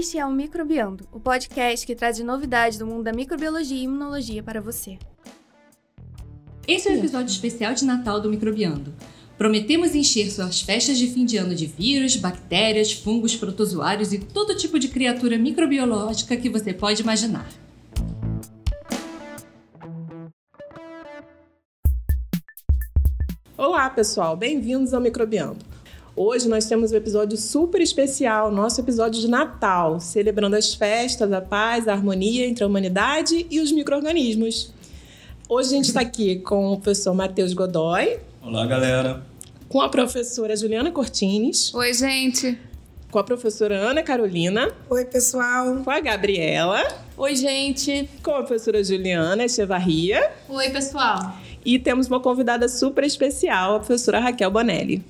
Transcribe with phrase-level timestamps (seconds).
[0.00, 4.42] Este é o Microbiando, o podcast que traz novidades do mundo da microbiologia e imunologia
[4.42, 4.98] para você.
[6.66, 8.94] Esse é o um episódio especial de Natal do Microbiando.
[9.36, 14.56] Prometemos encher suas festas de fim de ano de vírus, bactérias, fungos, protozoários e todo
[14.56, 17.46] tipo de criatura microbiológica que você pode imaginar.
[23.54, 25.69] Olá, pessoal, bem-vindos ao Microbiando.
[26.22, 31.40] Hoje nós temos um episódio super especial, nosso episódio de Natal, celebrando as festas, a
[31.40, 34.70] paz, a harmonia entre a humanidade e os micro-organismos.
[35.48, 38.18] Hoje a gente está aqui com o professor Matheus Godoy.
[38.42, 39.22] Olá, galera.
[39.66, 41.72] Com a professora Juliana Cortines.
[41.72, 42.58] Oi, gente.
[43.10, 44.70] Com a professora Ana Carolina.
[44.90, 45.74] Oi, pessoal.
[45.82, 46.86] Com a Gabriela.
[47.16, 48.10] Oi, gente.
[48.22, 50.30] Com a professora Juliana Echevarria.
[50.50, 51.34] Oi, pessoal.
[51.64, 55.02] E temos uma convidada super especial, a professora Raquel Bonelli.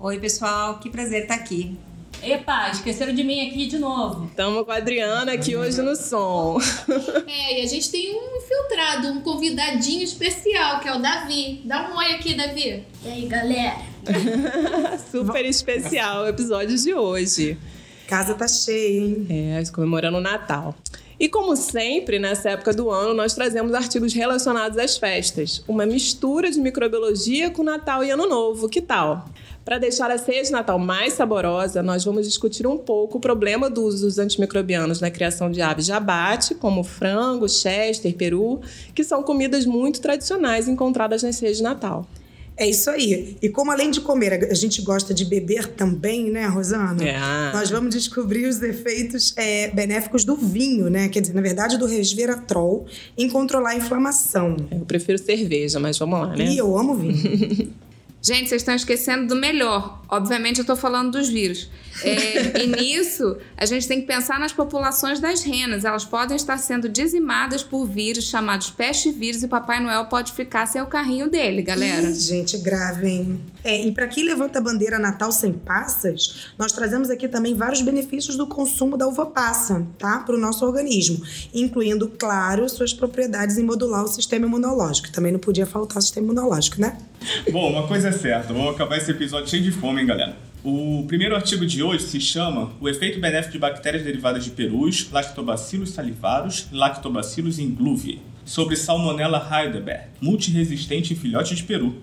[0.00, 1.76] Oi, pessoal, que prazer estar aqui.
[2.22, 4.26] Epa, esqueceram de mim aqui de novo.
[4.26, 6.60] Estamos com a Adriana aqui hoje no som.
[7.26, 11.62] É, e a gente tem um infiltrado, um convidadinho especial, que é o Davi.
[11.64, 12.84] Dá um oi aqui, Davi.
[13.04, 13.78] E aí, galera?
[15.10, 17.58] Super especial o episódio de hoje.
[18.06, 19.26] Casa tá cheia, hein?
[19.28, 20.76] É, comemorando o Natal.
[21.18, 25.64] E como sempre, nessa época do ano, nós trazemos artigos relacionados às festas.
[25.66, 28.68] Uma mistura de microbiologia com Natal e Ano Novo.
[28.68, 29.28] Que tal?
[29.68, 33.68] Para deixar a ceia de Natal mais saborosa, nós vamos discutir um pouco o problema
[33.68, 38.62] do uso dos antimicrobianos na criação de aves de abate, como frango, chester, peru,
[38.94, 42.08] que são comidas muito tradicionais encontradas nas ceias de Natal.
[42.56, 43.36] É isso aí.
[43.42, 47.06] E como além de comer, a gente gosta de beber também, né, Rosana?
[47.06, 47.52] É.
[47.52, 51.10] Nós vamos descobrir os efeitos é, benéficos do vinho, né?
[51.10, 52.86] Quer dizer, na verdade, do resveratrol
[53.18, 54.56] em controlar a inflamação.
[54.70, 56.46] Eu prefiro cerveja, mas vamos lá, né?
[56.46, 57.70] E eu amo vinho.
[58.20, 60.02] Gente, vocês estão esquecendo do melhor.
[60.08, 61.70] Obviamente, eu estou falando dos vírus.
[62.02, 65.84] É, e nisso, a gente tem que pensar nas populações das renas.
[65.84, 70.66] Elas podem estar sendo dizimadas por vírus chamados peste vírus e Papai Noel pode ficar
[70.66, 72.08] sem o carrinho dele, galera.
[72.08, 73.40] Ih, gente, grave, hein?
[73.62, 77.82] É, e para quem levanta a bandeira Natal sem passas, nós trazemos aqui também vários
[77.82, 80.18] benefícios do consumo da uva passa, tá?
[80.18, 81.22] Para o nosso organismo,
[81.54, 85.10] incluindo, claro, suas propriedades em modular o sistema imunológico.
[85.10, 86.96] Também não podia faltar o sistema imunológico, né?
[87.50, 90.36] Bom, uma coisa é certa, vamos acabar esse episódio cheio de fome, hein, galera?
[90.64, 95.08] O primeiro artigo de hoje se chama O efeito benéfico de bactérias derivadas de perus,
[95.10, 101.94] lactobacillus salivaros lactobacillus ingluviae, sobre Salmonella heidelberg, multiresistente em filhotes de peru.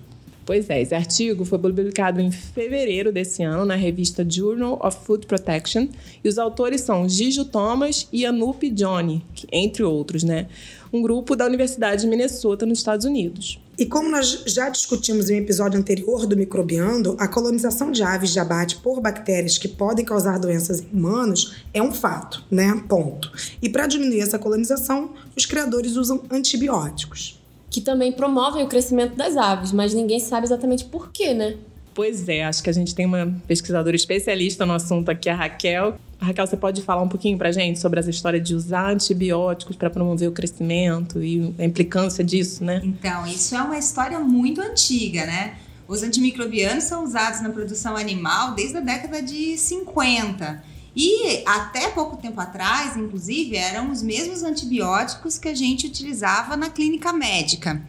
[0.45, 5.25] Pois é, esse artigo foi publicado em fevereiro desse ano na revista Journal of Food
[5.25, 5.87] Protection
[6.23, 10.45] e os autores são Gigi Thomas e Anup Johnny, entre outros, né?
[10.93, 13.59] Um grupo da Universidade de Minnesota, nos Estados Unidos.
[13.77, 18.31] E como nós já discutimos em um episódio anterior do Microbiando, a colonização de aves
[18.31, 22.83] de abate por bactérias que podem causar doenças em humanos é um fato, né?
[22.87, 23.31] Ponto.
[23.61, 27.41] E para diminuir essa colonização, os criadores usam antibióticos.
[27.69, 31.57] Que também promovem o crescimento das aves, mas ninguém sabe exatamente por quê, né?
[31.93, 35.97] Pois é, acho que a gente tem uma pesquisadora especialista no assunto aqui, a Raquel.
[36.19, 39.89] Raquel, você pode falar um pouquinho pra gente sobre essa história de usar antibióticos para
[39.89, 42.81] promover o crescimento e a implicância disso, né?
[42.83, 45.55] Então, isso é uma história muito antiga, né?
[45.87, 50.63] Os antimicrobianos são usados na produção animal desde a década de 50.
[50.95, 56.69] E até pouco tempo atrás, inclusive, eram os mesmos antibióticos que a gente utilizava na
[56.69, 57.83] clínica médica.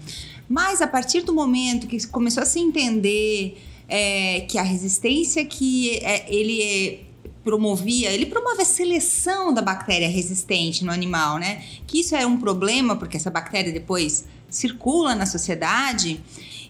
[0.48, 5.98] Mas a partir do momento que começou a se entender é, que a resistência que
[5.98, 7.00] é, ele é,
[7.47, 11.62] promovia, ele promove a seleção da bactéria resistente no animal, né?
[11.87, 16.21] Que isso é um problema porque essa bactéria depois circula na sociedade.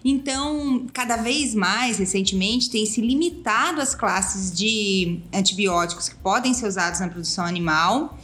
[0.05, 6.67] Então, cada vez mais recentemente tem se limitado as classes de antibióticos que podem ser
[6.67, 8.15] usados na produção animal.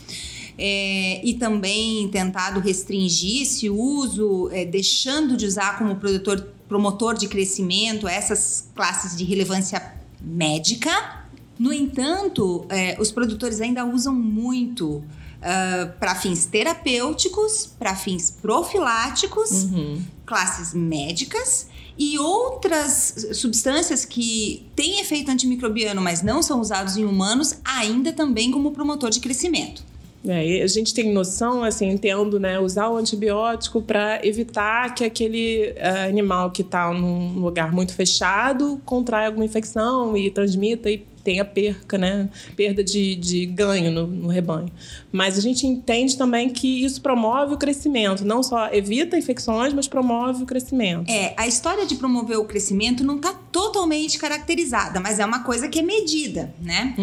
[0.56, 7.28] É, e também tentado restringir esse uso, é, deixando de usar como produtor, promotor de
[7.28, 9.82] crescimento essas classes de relevância
[10.22, 11.23] médica.
[11.64, 15.02] No entanto, é, os produtores ainda usam muito
[15.44, 20.02] Uh, para fins terapêuticos, para fins profiláticos, uhum.
[20.26, 21.68] classes médicas
[22.00, 28.52] e outras substâncias que têm efeito antimicrobiano, mas não são usados em humanos, ainda também
[28.52, 29.84] como promotor de crescimento.
[30.26, 35.72] É, a gente tem noção, assim, entendo, né, usar o antibiótico para evitar que aquele
[35.72, 41.46] uh, animal que está num lugar muito fechado contraia alguma infecção e transmita e tenha
[41.46, 42.30] perca, né?
[42.56, 44.72] Perda de, de ganho no, no, rebanho.
[45.12, 49.88] Mas a gente entende também que isso promove o crescimento, não só evita infecções, mas
[49.88, 51.10] promove o crescimento.
[51.10, 55.68] É, a história de promover o crescimento não está totalmente caracterizada, mas é uma coisa
[55.68, 56.96] que é medida, né?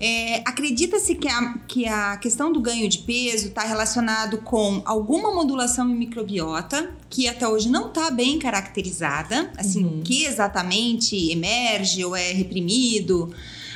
[0.00, 5.34] É, Acredita-se que a, que a questão do ganho de peso está relacionado com alguma
[5.34, 12.04] modulação em microbiota, que até hoje não está bem caracterizada, assim, o que exatamente emerge
[12.04, 13.34] ou é reprimido,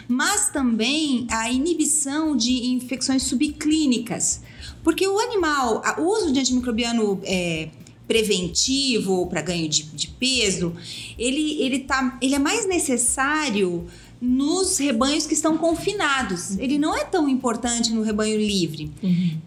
[0.08, 4.40] mas também a inibição de infecções subclínicas.
[4.82, 7.68] Porque o animal, o uso de antimicrobiano é,
[8.08, 10.74] preventivo para ganho de, de peso,
[11.18, 13.86] ele, ele, tá, ele é mais necessário
[14.20, 16.58] nos rebanhos que estão confinados.
[16.58, 18.90] Ele não é tão importante no rebanho livre.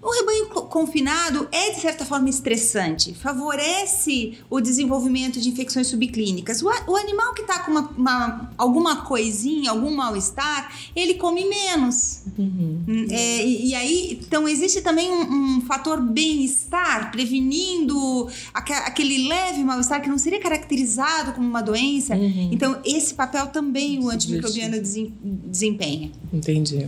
[0.01, 6.61] O rebanho co- confinado é, de certa forma, estressante, favorece o desenvolvimento de infecções subclínicas.
[6.61, 12.21] O, o animal que está com uma, uma- alguma coisinha, algum mal-estar, ele come menos.
[12.39, 19.27] Hum, é, e, e aí, então, existe também um, um fator bem-estar, prevenindo aque- aquele
[19.27, 22.15] leve mal-estar que não seria caracterizado como uma doença.
[22.51, 26.11] Então, esse papel também o antimicrobiano desem- desempenha.
[26.31, 26.87] Entendi.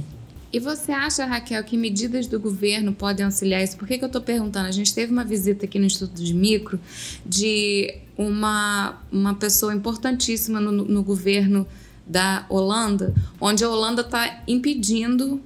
[0.51, 3.75] E você acha, Raquel, que medidas do governo podem auxiliar isso?
[3.75, 4.67] Por que, que eu estou perguntando?
[4.67, 6.79] A gente teve uma visita aqui no Instituto de Micro
[7.25, 11.65] de uma, uma pessoa importantíssima no, no governo
[12.05, 15.41] da Holanda, onde a Holanda está impedindo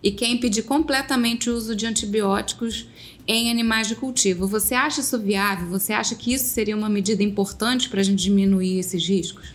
[0.00, 2.86] e quer impedir completamente o uso de antibióticos
[3.26, 4.46] em animais de cultivo.
[4.46, 5.68] Você acha isso viável?
[5.68, 9.52] Você acha que isso seria uma medida importante para a gente diminuir esses riscos?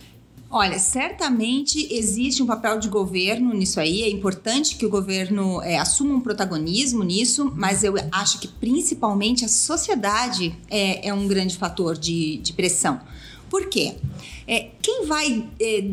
[0.50, 4.02] Olha, certamente existe um papel de governo nisso aí.
[4.02, 9.44] É importante que o governo é, assuma um protagonismo nisso, mas eu acho que principalmente
[9.44, 12.98] a sociedade é, é um grande fator de, de pressão.
[13.50, 13.96] Por quê?
[14.46, 15.84] É, quem vai é,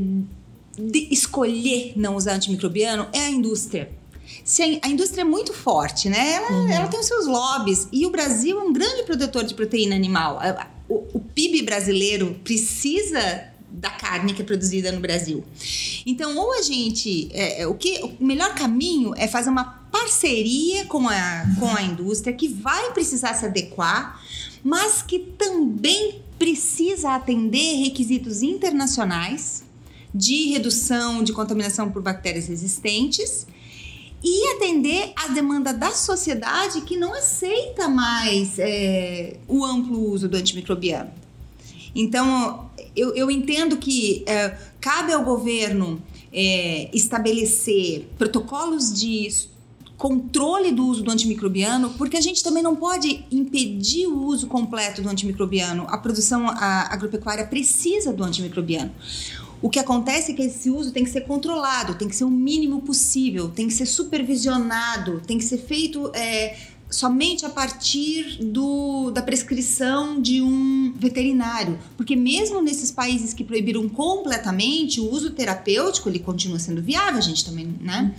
[1.11, 3.91] escolher não usar antimicrobiano é a indústria.
[4.41, 6.33] Se a, indústria é muito forte, né?
[6.33, 7.89] Ela, ela tem os seus lobbies.
[7.91, 10.39] E o Brasil é um grande produtor de proteína animal.
[10.87, 15.43] O, o PIB brasileiro precisa da carne que é produzida no Brasil.
[16.05, 17.29] Então, ou a gente.
[17.33, 21.81] é, é, o, que, o melhor caminho é fazer uma parceria com a, com a
[21.81, 24.21] indústria que vai precisar se adequar,
[24.63, 29.63] mas que também precisa atender requisitos internacionais
[30.13, 33.47] de redução de contaminação por bactérias resistentes
[34.23, 40.35] e atender a demanda da sociedade que não aceita mais é, o amplo uso do
[40.35, 41.11] antimicrobiano.
[41.93, 42.64] Então,
[42.95, 46.01] eu, eu entendo que é, cabe ao governo
[46.31, 49.29] é, estabelecer protocolos de
[49.97, 55.01] controle do uso do antimicrobiano, porque a gente também não pode impedir o uso completo
[55.01, 55.85] do antimicrobiano.
[55.87, 58.91] A produção a- agropecuária precisa do antimicrobiano.
[59.61, 62.29] O que acontece é que esse uso tem que ser controlado, tem que ser o
[62.29, 66.57] mínimo possível, tem que ser supervisionado, tem que ser feito é,
[66.95, 71.77] somente a partir do, da prescrição de um veterinário.
[71.97, 77.21] Porque mesmo nesses países que proibiram completamente, o uso terapêutico ele continua sendo viável, a
[77.21, 78.15] gente também, né?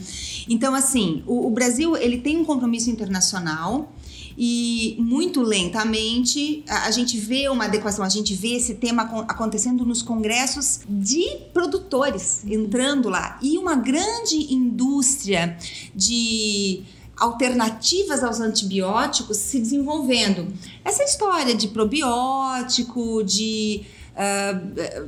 [0.46, 3.92] Então, assim, o, o Brasil ele tem um compromisso internacional
[4.36, 9.86] e muito lentamente a, gente vê uma adequação, a gente vê esse tema acon- acontecendo
[9.86, 11.24] nos congressos de
[11.54, 15.56] produtores entrando lá e uma grande indústria
[15.94, 16.82] de
[17.16, 20.52] alternativas aos antibióticos se desenvolvendo.
[20.84, 23.84] Essa história de probiótico, de
[24.16, 24.60] ah,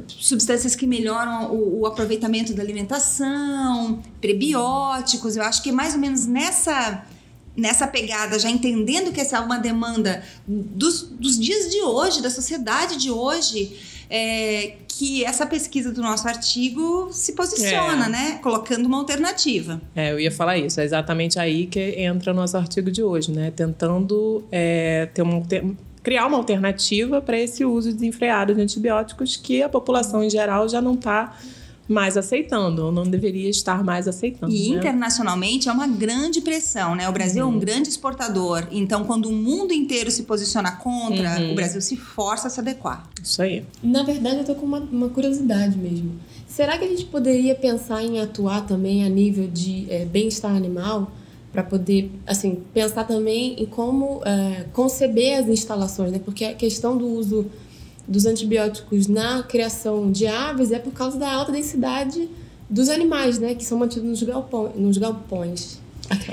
[0.06, 6.00] substâncias que melhoram o, o aproveitamento da alimentação, prebióticos, eu acho que é mais ou
[6.00, 7.04] menos nessa
[7.56, 12.30] nessa pegada, já entendendo que essa é uma demanda dos, dos dias de hoje, da
[12.30, 13.76] sociedade de hoje,
[14.10, 18.08] é, que essa pesquisa do nosso artigo se posiciona, É.
[18.08, 18.38] né?
[18.42, 19.80] Colocando uma alternativa.
[19.94, 20.80] É, eu ia falar isso.
[20.80, 23.52] É exatamente aí que entra o nosso artigo de hoje, né?
[23.54, 25.64] Tentando é, ter uma, alter-
[26.02, 30.80] criar uma alternativa para esse uso desenfreado de antibióticos que a população em geral já
[30.80, 31.36] não está
[31.88, 34.52] mais aceitando, ou não deveria estar mais aceitando.
[34.52, 34.76] E né?
[34.76, 37.08] internacionalmente é uma grande pressão, né?
[37.08, 38.66] O Brasil é um grande exportador.
[38.70, 41.52] Então, quando o mundo inteiro se posiciona contra, Uhum.
[41.52, 43.08] o Brasil se força a se adequar.
[43.22, 43.64] Isso aí.
[43.82, 46.12] Na verdade, eu tô com uma, uma curiosidade mesmo.
[46.46, 51.10] Será que a gente poderia pensar em atuar também a nível de eh, bem-estar animal
[51.52, 56.20] para poder, assim, pensar também em como eh, conceber as instalações, né?
[56.22, 57.46] Porque a questão do uso
[58.08, 62.28] dos antibióticos na criação de aves é por causa da alta densidade
[62.68, 63.54] dos animais, né?
[63.54, 65.78] Que são mantidos nos, nos galpões.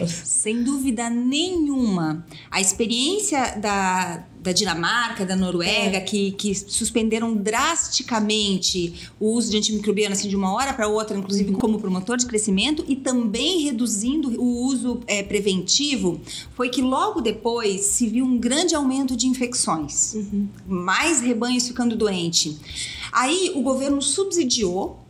[0.07, 2.25] Sem dúvida nenhuma.
[2.49, 10.13] A experiência da, da Dinamarca, da Noruega, que, que suspenderam drasticamente o uso de antimicrobiano
[10.13, 14.65] assim, de uma hora para outra, inclusive como promotor de crescimento, e também reduzindo o
[14.65, 16.21] uso é, preventivo,
[16.53, 20.15] foi que logo depois se viu um grande aumento de infecções,
[20.67, 22.55] mais rebanhos ficando doentes.
[23.11, 25.04] Aí o governo subsidiou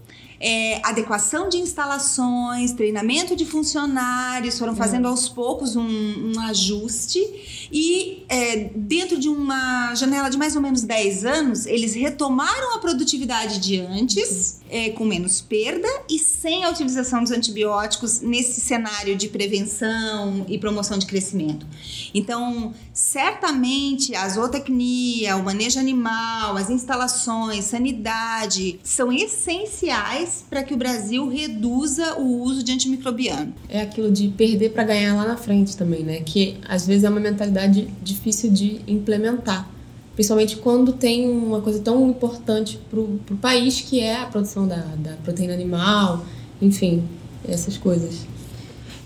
[0.48, 8.24] é, adequação de instalações, treinamento de funcionários, foram fazendo aos poucos um, um ajuste e
[8.30, 13.60] é, dentro de uma janela de mais ou menos 10 anos, eles retomaram a produtividade
[13.60, 19.28] de antes, é, com menos perda e sem a utilização dos antibióticos nesse cenário de
[19.28, 21.66] prevenção e promoção de crescimento.
[22.14, 30.78] Então, certamente a zootecnia, o manejo animal, as instalações, sanidade são essenciais para que o
[30.78, 33.54] Brasil reduza o uso de antimicrobiano.
[33.70, 36.22] É aquilo de perder para ganhar lá na frente também, né?
[36.22, 37.55] Que às vezes é uma mentalidade
[38.04, 39.70] difícil de implementar.
[40.14, 44.78] Principalmente quando tem uma coisa tão importante para o país que é a produção da,
[44.78, 46.26] da proteína animal,
[46.62, 47.04] enfim,
[47.48, 48.26] essas coisas.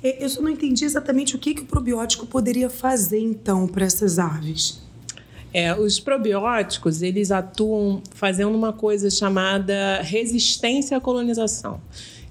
[0.04, 3.86] É, Eu só não entendi exatamente o que, que o probiótico poderia fazer, então, para
[3.86, 4.82] essas aves.
[5.52, 11.82] É, os probióticos, eles atuam fazendo uma coisa chamada resistência à colonização,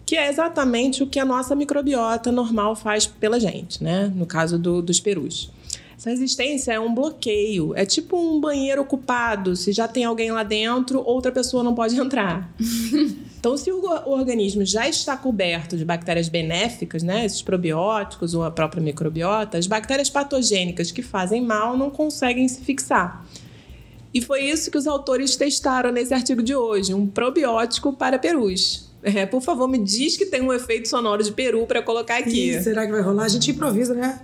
[0.07, 4.11] que é exatamente o que a nossa microbiota normal faz pela gente, né?
[4.15, 5.51] No caso do- dos perus.
[5.99, 9.57] Essa resistência é um bloqueio, é tipo um banheiro ocupado.
[9.57, 12.49] Se já tem alguém lá dentro, outra pessoa não pode entrar.
[13.37, 18.51] Então, se o, organismo já está coberto de bactérias benéficas, né, esses probióticos ou a
[18.51, 23.27] própria microbiota, as bactérias patogênicas que fazem mal não conseguem se fixar.
[24.15, 28.89] E foi isso que os autores testaram nesse artigo de hoje, um probiótico para perus.
[29.03, 32.61] É, por favor, me diz que tem um efeito sonoro de peru para colocar aqui.
[32.63, 33.25] Será que vai rolar?
[33.25, 34.21] A gente improvisa, né?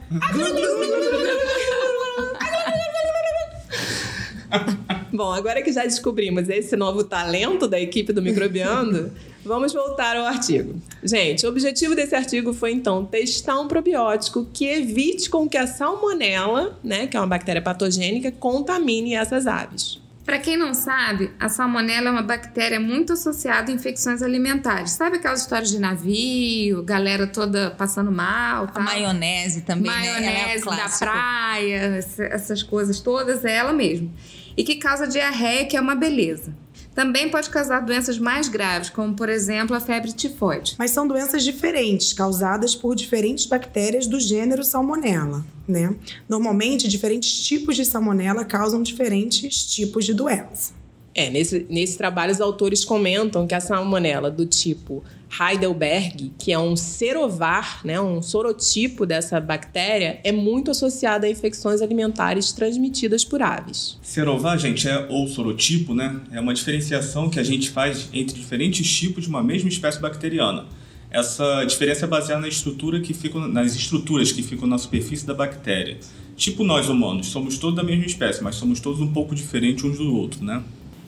[5.13, 9.13] Bom, agora que já descobrimos esse novo talento da equipe do Microbiando,
[9.45, 10.81] vamos voltar ao artigo.
[11.03, 15.67] Gente, o objetivo desse artigo foi então testar um probiótico que evite com que a
[15.67, 20.03] salmonela, né, que é uma bactéria patogênica, contamine essas aves.
[20.25, 24.93] Para quem não sabe, a salmonela é uma bactéria muito associada a infecções alimentares.
[24.93, 28.83] Sabe aquelas histórias de navio, galera toda passando mal, A tal?
[28.83, 30.07] maionese também, né?
[30.07, 30.99] É o maionese da clássico.
[31.05, 34.11] praia, essa- essas coisas todas, é ela mesmo.
[34.57, 36.55] E que causa diarreia, que é uma beleza.
[36.95, 40.77] Também pode causar doenças mais graves, como por exemplo a febre tifoide.
[40.79, 45.95] Mas são doenças diferentes, causadas por diferentes bactérias do gênero Salmonella, né?
[46.29, 50.73] Normalmente, diferentes tipos de Salmonella causam diferentes tipos de doença.
[51.15, 55.05] É, nesse, nesse trabalho os autores comentam que a salmonela do tipo
[55.41, 61.81] Heidelberg, que é um serovar, né, um sorotipo dessa bactéria, é muito associada a infecções
[61.81, 63.99] alimentares transmitidas por aves.
[64.03, 66.21] Serovar, gente, é, ou sorotipo, né?
[66.33, 70.67] É uma diferenciação que a gente faz entre diferentes tipos de uma mesma espécie bacteriana.
[71.11, 75.33] Essa diferença é baseada na estrutura que fica, nas estruturas que ficam na superfície da
[75.33, 75.99] bactéria.
[76.37, 79.99] Tipo nós humanos, somos todos da mesma espécie, mas somos todos um pouco diferentes uns
[79.99, 80.63] do outro, né?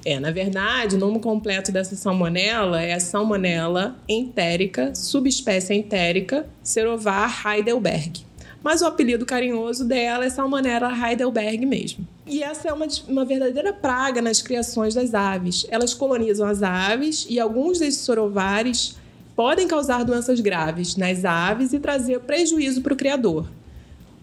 [0.09, 7.43] É, na verdade, o nome completo dessa salmonela é a salmonela entérica, subespécie entérica, serovar
[7.45, 8.25] Heidelberg.
[8.63, 12.07] Mas o apelido carinhoso dela é salmonela Heidelberg mesmo.
[12.25, 15.67] E essa é uma, uma verdadeira praga nas criações das aves.
[15.71, 18.97] Elas colonizam as aves e alguns desses sorovares
[19.35, 23.49] podem causar doenças graves nas aves e trazer prejuízo para o criador.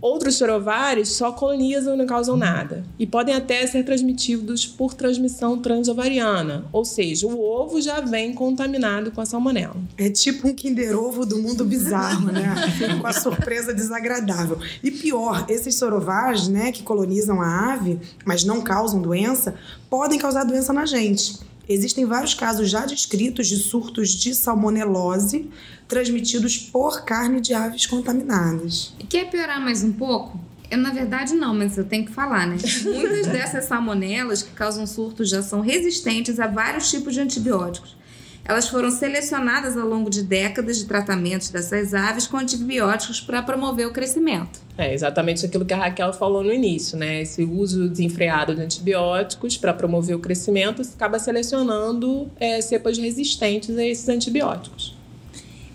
[0.03, 2.83] Outros sorovares só colonizam e não causam nada.
[2.99, 9.11] E podem até ser transmitidos por transmissão transovariana, ou seja, o ovo já vem contaminado
[9.11, 9.77] com a salmonela.
[9.97, 12.53] É tipo um Kinder Ovo do mundo bizarro, né?
[12.99, 14.59] Com a surpresa desagradável.
[14.83, 19.55] E pior, esses sorovares, né, que colonizam a ave, mas não causam doença,
[19.89, 21.39] podem causar doença na gente.
[21.67, 25.49] Existem vários casos já descritos de surtos de salmonelose
[25.87, 28.93] transmitidos por carne de aves contaminadas.
[28.99, 30.39] E quer piorar mais um pouco?
[30.69, 32.57] Eu, na verdade, não, mas eu tenho que falar, né?
[32.83, 37.95] Muitas dessas salmonelas que causam surtos já são resistentes a vários tipos de antibióticos.
[38.45, 43.87] Elas foram selecionadas ao longo de décadas de tratamentos dessas aves com antibióticos para promover
[43.87, 44.59] o crescimento.
[44.77, 47.21] É exatamente aquilo que a Raquel falou no início, né?
[47.21, 53.85] Esse uso desenfreado de antibióticos para promover o crescimento acaba selecionando é, cepas resistentes a
[53.85, 54.93] esses antibióticos.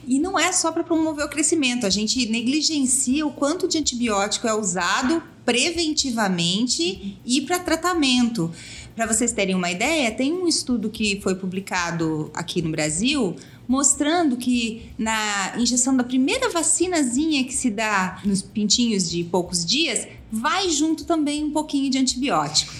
[0.06, 4.48] E não é só para promover o crescimento, a gente negligencia o quanto de antibiótico
[4.48, 8.50] é usado preventivamente e para tratamento.
[8.98, 13.36] Para vocês terem uma ideia, tem um estudo que foi publicado aqui no Brasil
[13.68, 20.08] mostrando que na injeção da primeira vacinazinha que se dá nos pintinhos de poucos dias,
[20.32, 22.72] vai junto também um pouquinho de antibiótico.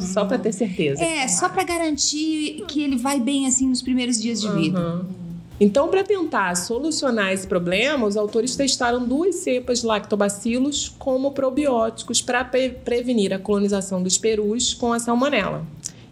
[0.00, 1.04] Só para ter certeza.
[1.04, 4.80] É, só para garantir que ele vai bem assim nos primeiros dias de vida.
[4.80, 5.19] Uhum.
[5.60, 12.22] Então, para tentar solucionar esse problema, os autores testaram duas cepas de lactobacilos como probióticos
[12.22, 15.66] para pre prevenir a colonização dos perus com a salmonela.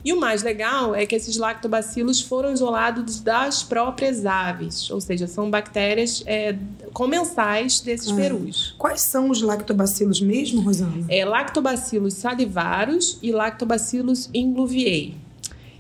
[0.05, 5.27] E o mais legal é que esses lactobacilos foram isolados das próprias aves, ou seja,
[5.27, 6.55] são bactérias é,
[6.93, 8.15] comensais desses ah.
[8.15, 8.75] perus.
[8.79, 11.05] Quais são os lactobacilos mesmo, Rosana?
[11.09, 15.28] É lactobacilos salivaros e lactobacilos ingluviae.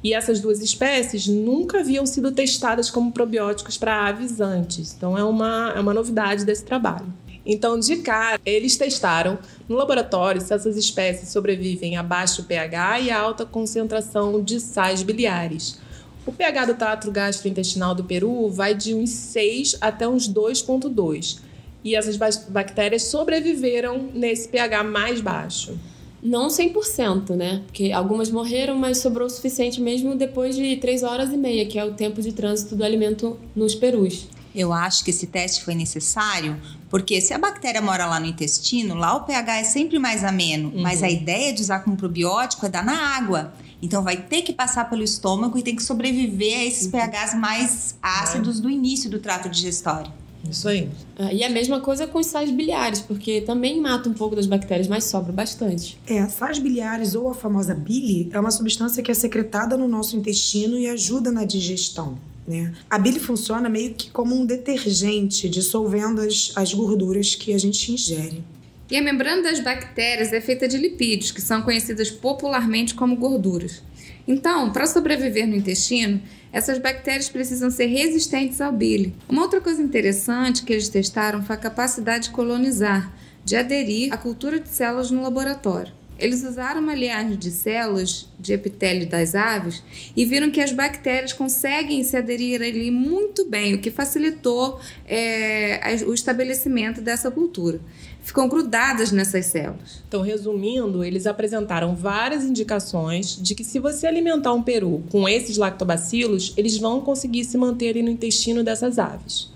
[0.02, 4.94] E essas duas espécies nunca haviam sido testadas como probióticos para aves antes.
[4.94, 7.12] Então é uma, é uma novidade desse trabalho.
[7.44, 13.10] Então, de cara, eles testaram no laboratório se essas espécies sobrevivem a baixo pH e
[13.10, 15.78] a alta concentração de sais biliares.
[16.26, 21.38] O pH do trato gastrointestinal do peru vai de uns 6 até uns 2,2.
[21.82, 25.78] E essas bactérias sobreviveram nesse pH mais baixo.
[26.22, 27.62] Não 100%, né?
[27.66, 31.78] Porque algumas morreram, mas sobrou o suficiente mesmo depois de 3 horas e meia, que
[31.78, 34.28] é o tempo de trânsito do alimento nos perus.
[34.54, 36.56] Eu acho que esse teste foi necessário
[36.90, 40.70] porque se a bactéria mora lá no intestino, lá o pH é sempre mais ameno,
[40.70, 40.82] uhum.
[40.82, 43.52] mas a ideia de usar como probiótico é dar na água.
[43.80, 46.92] Então vai ter que passar pelo estômago e tem que sobreviver a esses uhum.
[46.92, 50.10] pHs mais ácidos do início do trato digestório.
[50.48, 50.88] Isso aí.
[51.18, 54.46] Ah, e a mesma coisa com os sais biliares, porque também mata um pouco das
[54.46, 55.98] bactérias, mas sobra bastante.
[56.06, 60.16] É, sais biliares ou a famosa bile é uma substância que é secretada no nosso
[60.16, 62.18] intestino e ajuda na digestão.
[62.46, 62.72] Né?
[62.88, 67.92] A bile funciona meio que como um detergente, dissolvendo as, as gorduras que a gente
[67.92, 68.42] ingere.
[68.90, 73.82] E a membrana das bactérias é feita de lipídios, que são conhecidas popularmente como gorduras.
[74.28, 76.20] Então, para sobreviver no intestino,
[76.52, 79.14] essas bactérias precisam ser resistentes ao bile.
[79.26, 83.10] Uma outra coisa interessante que eles testaram foi a capacidade de colonizar,
[83.42, 85.94] de aderir à cultura de células no laboratório.
[86.18, 89.82] Eles usaram uma linhagem de células de epitélio das aves
[90.16, 95.80] e viram que as bactérias conseguem se aderir ali muito bem, o que facilitou é,
[96.06, 97.80] o estabelecimento dessa cultura.
[98.28, 100.02] Ficam grudadas nessas células.
[100.06, 105.56] Então, resumindo, eles apresentaram várias indicações de que se você alimentar um peru com esses
[105.56, 109.50] lactobacilos, eles vão conseguir se manter ali no intestino dessas aves.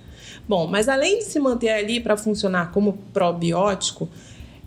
[0.48, 4.08] Bom, mas além de se manter ali para funcionar como probiótico,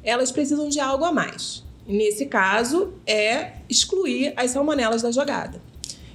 [0.04, 1.64] elas precisam de algo a mais.
[1.88, 5.60] Nesse caso, é excluir as salmonelas da jogada.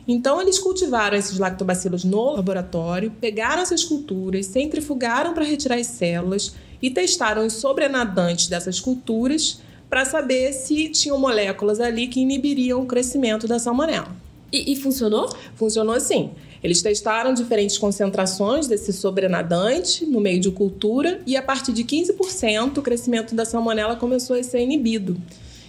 [0.07, 6.55] Então, eles cultivaram esses lactobacilos no laboratório, pegaram essas culturas, centrifugaram para retirar as células
[6.83, 12.87] e testaram os sobrenadantes dessas culturas para saber se tinham moléculas ali que inibiriam o
[12.87, 14.09] crescimento da salmonela.
[14.53, 15.29] E, e funcionou?
[15.57, 16.31] Funcionou sim.
[16.62, 22.79] Eles testaram diferentes concentrações desse sobrenadante no meio de cultura e a partir de 15%
[22.79, 25.16] o crescimento da salmonela começou a ser inibido.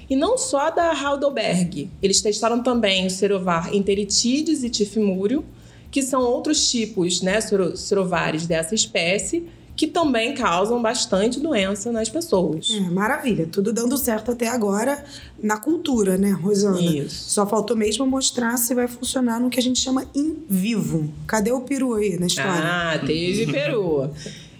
[0.09, 1.89] E não só da Heidelberg.
[2.01, 5.45] Eles testaram também o serovar enteritides e tifimúrio,
[5.89, 7.39] que são outros tipos, né,
[7.75, 12.69] serovares dessa espécie, que também causam bastante doença nas pessoas.
[12.71, 15.03] É, maravilha, tudo dando certo até agora
[15.41, 16.81] na cultura, né, Rosana?
[16.81, 17.29] Isso.
[17.31, 21.11] Só faltou mesmo mostrar se vai funcionar no que a gente chama in vivo.
[21.25, 22.51] Cadê o peru aí na história?
[22.51, 24.09] Ah, teve peru.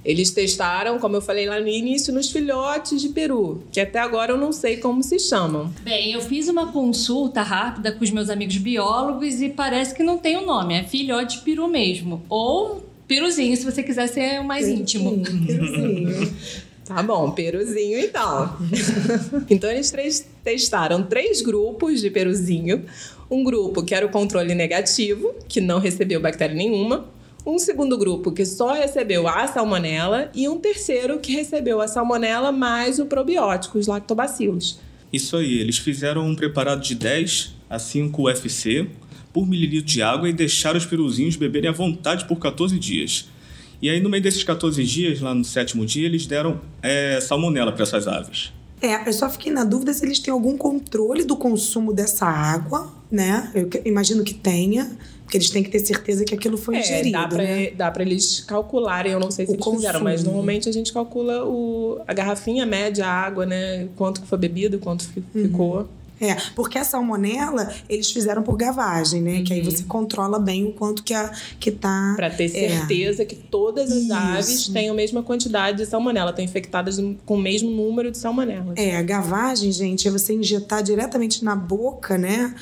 [0.03, 4.31] Eles testaram, como eu falei lá no início, nos filhotes de peru, que até agora
[4.31, 5.71] eu não sei como se chamam.
[5.81, 10.17] Bem, eu fiz uma consulta rápida com os meus amigos biólogos e parece que não
[10.17, 12.23] tem o um nome, é filhote de peru mesmo.
[12.27, 15.45] Ou peruzinho, se você quiser ser mais peruzinho, íntimo.
[15.45, 16.33] Peruzinho.
[16.85, 18.57] Tá bom, peruzinho então.
[19.49, 22.85] então eles três testaram três grupos de peruzinho.
[23.29, 27.09] Um grupo que era o controle negativo, que não recebeu bactéria nenhuma
[27.45, 32.51] um segundo grupo que só recebeu a salmonela e um terceiro que recebeu a salmonela
[32.51, 34.79] mais o probiótico, os lactobacilos.
[35.11, 38.87] Isso aí, eles fizeram um preparado de 10 a 5 UFC
[39.33, 43.29] por mililitro de água e deixaram os peruzinhos beberem à vontade por 14 dias.
[43.81, 47.71] E aí, no meio desses 14 dias, lá no sétimo dia, eles deram é, salmonela
[47.71, 48.53] para essas aves.
[48.81, 52.91] É, eu só fiquei na dúvida se eles têm algum controle do consumo dessa água,
[53.11, 53.51] né?
[53.53, 54.97] Eu imagino que tenha
[55.31, 57.13] porque eles têm que ter certeza que aquilo foi é, ingerido.
[57.13, 57.71] Dá pra, né?
[57.71, 59.79] dá pra eles calcularem, eu não sei se o eles consumo.
[59.79, 63.87] fizeram, mas normalmente a gente calcula o, a garrafinha média, a água, né?
[63.95, 65.81] Quanto que foi bebido, quanto uhum.
[66.21, 69.37] É, porque a salmonela eles fizeram por gavagem, né?
[69.37, 69.43] Uhum.
[69.43, 72.13] Que aí você controla bem o quanto que, a, que tá.
[72.15, 72.69] Pra ter é.
[72.69, 73.25] certeza é.
[73.25, 74.13] que todas as Isso.
[74.13, 78.73] aves têm a mesma quantidade de salmonela, estão infectadas com o mesmo número de salmonela.
[78.77, 82.53] É, a gavagem, gente, é você injetar diretamente na boca, né?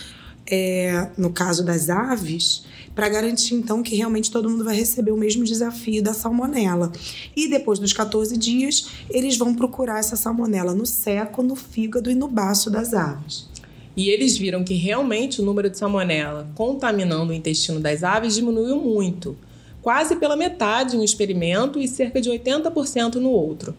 [0.50, 2.64] é, no caso das aves,
[3.00, 6.92] para garantir então que realmente todo mundo vai receber o mesmo desafio da salmonela.
[7.34, 12.14] E depois dos 14 dias, eles vão procurar essa salmonela no seco, no fígado e
[12.14, 13.48] no baço das aves.
[13.96, 18.82] E eles viram que realmente o número de salmonela contaminando o intestino das aves diminuiu
[18.82, 19.38] muito,
[19.82, 23.74] quase pela metade em um experimento e cerca de 80% no outro.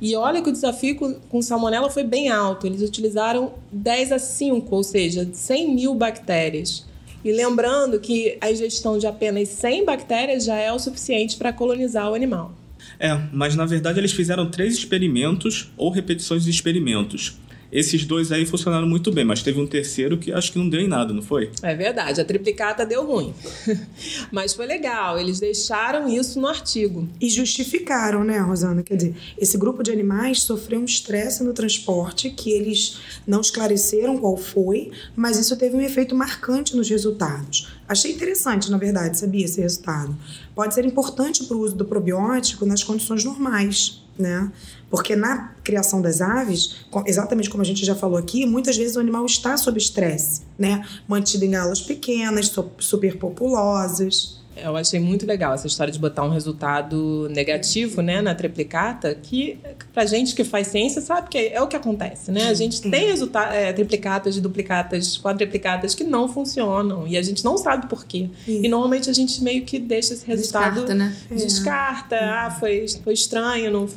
[0.00, 0.96] E olha que o desafio
[1.30, 2.66] com, salmonela foi bem alto.
[2.66, 6.84] Eles utilizaram 10 a 5, ou seja, 100 mil bactérias.
[7.26, 12.08] E lembrando que a ingestão de apenas 100 bactérias já é o suficiente para colonizar
[12.08, 12.54] o animal.
[13.00, 17.36] É, mas na verdade eles fizeram três experimentos ou repetições de experimentos.
[17.70, 20.80] Esses dois aí funcionaram muito bem, mas teve um terceiro que acho que não deu
[20.80, 21.50] em nada, não foi?
[21.62, 23.34] É verdade, a triplicata deu ruim.
[24.30, 27.08] mas foi legal, eles deixaram isso no artigo.
[27.20, 28.82] E justificaram, né, Rosana?
[28.82, 34.18] Quer dizer, esse grupo de animais sofreu um estresse no transporte que eles não esclareceram
[34.18, 37.68] qual foi, mas isso teve um efeito marcante nos resultados.
[37.88, 40.16] Achei interessante, na verdade, sabia esse resultado.
[40.54, 44.50] Pode ser importante para o uso do probiótico nas condições normais, né?
[44.90, 49.00] Porque na criação das aves, exatamente como a gente já falou aqui, muitas vezes o
[49.00, 50.86] animal está sob estresse, né?
[51.08, 54.35] Mantido em galas pequenas, superpopulosas.
[54.56, 59.58] Eu achei muito legal essa história de botar um resultado negativo, né, na triplicata, que
[59.92, 62.48] pra gente que faz ciência sabe que é o que acontece, né?
[62.48, 67.56] A gente tem resultados, é, triplicatas, duplicatas, quadriplicatas que não funcionam e a gente não
[67.56, 68.30] sabe por quê.
[68.46, 71.16] E normalmente a gente meio que deixa esse resultado Descarta, né?
[71.30, 73.88] descarta, ah, foi, foi estranho, não,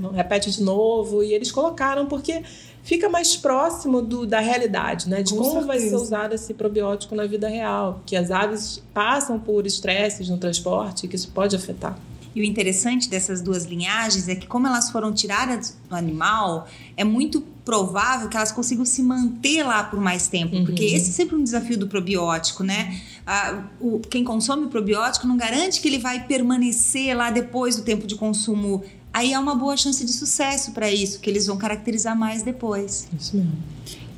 [0.00, 2.42] não repete de novo e eles colocaram porque
[2.82, 5.22] fica mais próximo do, da realidade, né?
[5.22, 6.02] De Com como vai ser certeza.
[6.02, 8.02] usado esse probiótico na vida real.
[8.04, 11.98] Que as aves passam por estresses no transporte e que isso pode afetar.
[12.34, 16.66] E o interessante dessas duas linhagens é que, como elas foram tiradas do animal,
[16.96, 20.64] é muito provável que elas consigam se manter lá por mais tempo.
[20.64, 22.98] Porque esse é sempre um desafio do probiótico, né?
[23.26, 27.82] Ah, o, quem consome o probiótico não garante que ele vai permanecer lá depois do
[27.82, 28.82] tempo de consumo.
[29.12, 33.08] Aí há uma boa chance de sucesso para isso, que eles vão caracterizar mais depois.
[33.18, 33.52] Isso mesmo.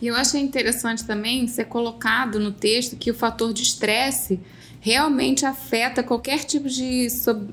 [0.00, 4.38] E eu achei interessante também ser colocado no texto que o fator de estresse
[4.80, 7.08] realmente afeta qualquer tipo de,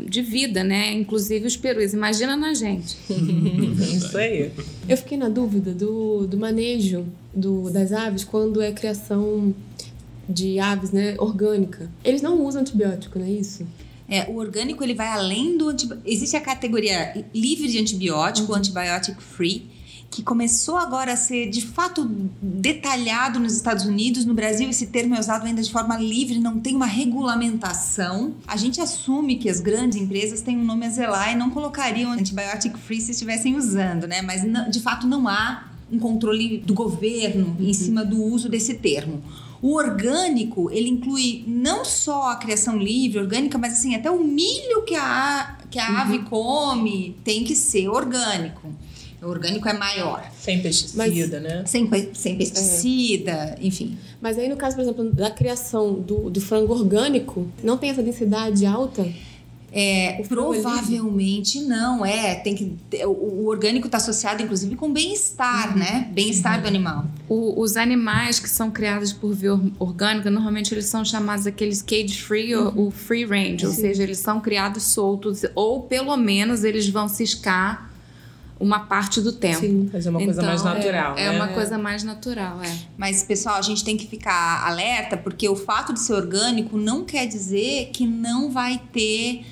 [0.09, 0.91] de vida, né?
[0.91, 1.93] Inclusive os perus.
[1.93, 2.97] Imagina na gente.
[3.95, 4.51] Isso aí.
[4.87, 9.55] Eu fiquei na dúvida do, do manejo do, das aves quando é criação
[10.27, 11.89] de aves, né, orgânica.
[12.03, 13.65] Eles não usam antibiótico, não é isso?
[14.11, 16.09] É, o orgânico ele vai além do antibiótico.
[16.09, 19.71] Existe a categoria livre de antibiótico, antibiótico free,
[20.09, 22.05] que começou agora a ser de fato
[22.41, 24.25] detalhado nos Estados Unidos.
[24.25, 28.33] No Brasil, esse termo é usado ainda de forma livre, não tem uma regulamentação.
[28.45, 32.11] A gente assume que as grandes empresas têm um nome a zelar e não colocariam
[32.11, 34.21] antibiótico free se estivessem usando, né?
[34.21, 39.23] Mas de fato não há um controle do governo em cima do uso desse termo.
[39.61, 44.81] O orgânico, ele inclui não só a criação livre, orgânica, mas assim, até o milho
[44.83, 48.73] que a, que a ave come tem que ser orgânico.
[49.21, 50.27] O orgânico é maior.
[50.35, 51.63] Sem pesticida, né?
[51.67, 53.95] Sem, sem pesticida, enfim.
[54.19, 58.01] Mas aí, no caso, por exemplo, da criação do, do frango orgânico, não tem essa
[58.01, 59.07] densidade alta?
[59.73, 60.27] É, é livre?
[60.35, 62.35] provavelmente não, é.
[62.35, 66.09] Tem que, o, o orgânico está associado, inclusive, com bem-estar, né?
[66.13, 67.05] Bem-estar do animal.
[67.29, 71.81] O- os animais que são criados por via or- orgânica, normalmente eles são chamados aqueles
[71.81, 76.63] cage free ou, ou free range, ou seja, eles são criados soltos, ou pelo menos
[76.65, 77.89] eles vão ciscar
[78.59, 79.59] uma parte do tempo.
[79.61, 79.89] Sim.
[79.91, 81.25] Fazer uma coisa mais Então, natural, É, né?
[81.25, 82.77] é uma coisa mais natural, é.
[82.95, 87.03] Mas, pessoal, a gente tem que ficar alerta, porque o fato de ser orgânico não
[87.03, 89.43] quer dizer que não vai ter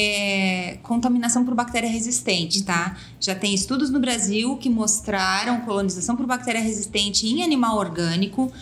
[0.00, 2.96] é, contaminação por bactéria resistente, tá?
[3.20, 8.52] Já tem estudos no Brasil que mostraram colonização por bactéria resistente em animal orgânico.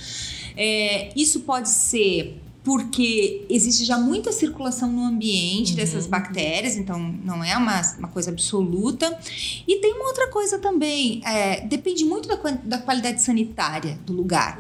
[0.57, 7.44] É, isso pode ser porque existe já muita circulação no ambiente dessas bactérias, então não
[7.44, 9.16] é uma, uma coisa absoluta.
[9.68, 14.59] E tem uma outra coisa também, é, depende muito da, da qualidade sanitária do lugar.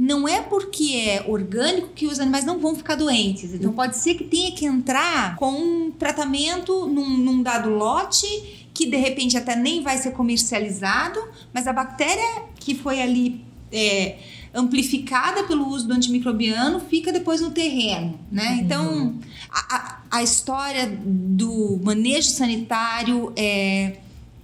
[0.00, 3.52] Não é porque é orgânico que os animais não vão ficar doentes.
[3.52, 8.86] Então pode ser que tenha que entrar com um tratamento num, num dado lote que
[8.86, 11.18] de repente até nem vai ser comercializado,
[11.52, 14.18] mas a bactéria que foi ali é,
[14.54, 18.60] amplificada pelo uso do antimicrobiano fica depois no terreno, né?
[18.62, 19.16] Então
[19.50, 23.96] a, a, a história do manejo sanitário é,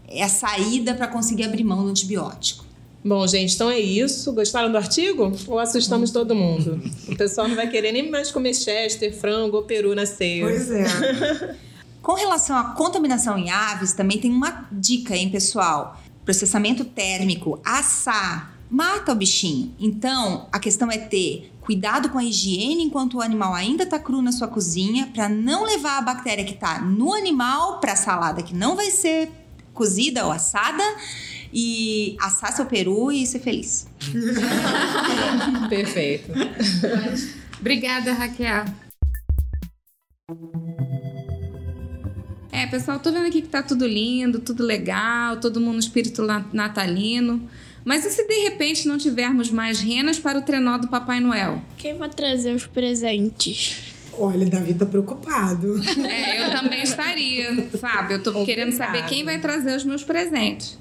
[0.09, 2.64] é a saída para conseguir abrir mão do antibiótico.
[3.05, 4.33] Bom, gente, então é isso.
[4.33, 5.31] Gostaram do artigo?
[5.47, 6.81] Ou assustamos todo mundo?
[7.07, 10.43] O pessoal não vai querer nem mais comer chester, frango ou peru na ceia.
[10.43, 11.57] Pois é.
[12.01, 16.01] Com relação à contaminação em aves, também tem uma dica, hein, pessoal?
[16.25, 19.75] Processamento térmico, assar, mata o bichinho.
[19.79, 24.21] Então, a questão é ter Cuidado com a higiene enquanto o animal ainda está cru
[24.21, 28.43] na sua cozinha, para não levar a bactéria que está no animal para a salada
[28.43, 29.31] que não vai ser
[29.75, 30.83] cozida ou assada
[31.53, 33.87] e assar seu peru e ser feliz.
[35.69, 36.33] Perfeito.
[37.61, 38.65] Obrigada, Raquel.
[42.51, 46.23] É, pessoal, tô vendo aqui que tá tudo lindo, tudo legal, todo mundo no espírito
[46.53, 47.49] natalino.
[47.85, 51.63] Mas e se de repente não tivermos mais renas para o trenó do Papai Noel?
[51.77, 53.94] Quem vai trazer os presentes?
[54.19, 55.81] Olha, Davi tá preocupado.
[56.07, 58.15] É, eu também estaria, sabe?
[58.15, 60.79] Eu tô querendo saber quem vai trazer os meus presentes.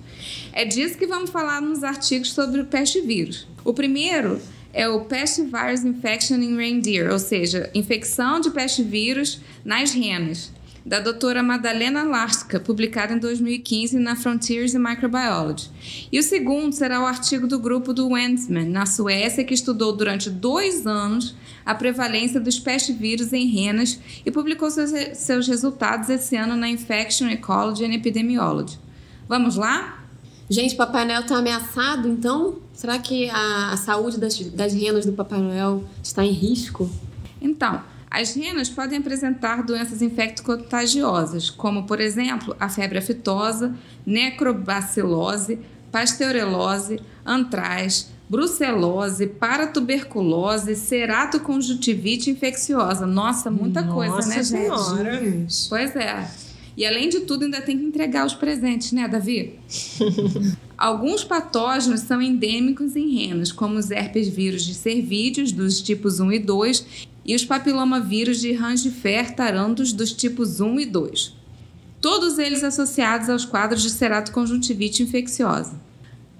[0.52, 3.48] É disso que vamos falar nos artigos sobre o peste vírus.
[3.64, 4.40] O primeiro
[4.72, 10.52] é o Pest Virus Infection in Reindeer, ou seja, infecção de peste vírus nas renas
[10.86, 15.70] da doutora Madalena Larska, publicado em 2015 na Frontiers in Microbiology.
[16.12, 20.30] E o segundo será o artigo do grupo do Wensman, na Suécia, que estudou durante
[20.30, 26.58] dois anos a prevalência dos pestivírus em renas e publicou seus, seus resultados esse ano
[26.58, 28.78] na Infection Ecology and Epidemiology.
[29.28, 30.04] Vamos lá?
[30.50, 32.58] Gente, Papai Noel está ameaçado, então?
[32.74, 36.90] Será que a, a saúde das, das renas do Papai Noel está em risco?
[37.42, 37.82] Então,
[38.14, 43.74] as renas podem apresentar doenças infecto-contagiosas, como, por exemplo, a febre aftosa,
[44.06, 45.58] necrobacilose,
[45.92, 53.08] pasteurelose, antraz, brucelose, paratuberculose, ceratoconjuntivite infecciosa.
[53.08, 55.20] Nossa, muita Nossa coisa, né, senhora.
[55.20, 55.68] gente?
[55.68, 56.30] Pois é.
[56.78, 59.60] E além de tudo, ainda tem que entregar os presentes, né, Davi?
[60.78, 66.32] Alguns patógenos são endêmicos em renas, como os herpes vírus de cervídeos, dos tipos 1
[66.32, 71.36] e 2, e os papilomavírus de Rangifer tarandos dos tipos 1 e 2.
[72.02, 75.82] Todos eles associados aos quadros de ceratoconjuntivite infecciosa.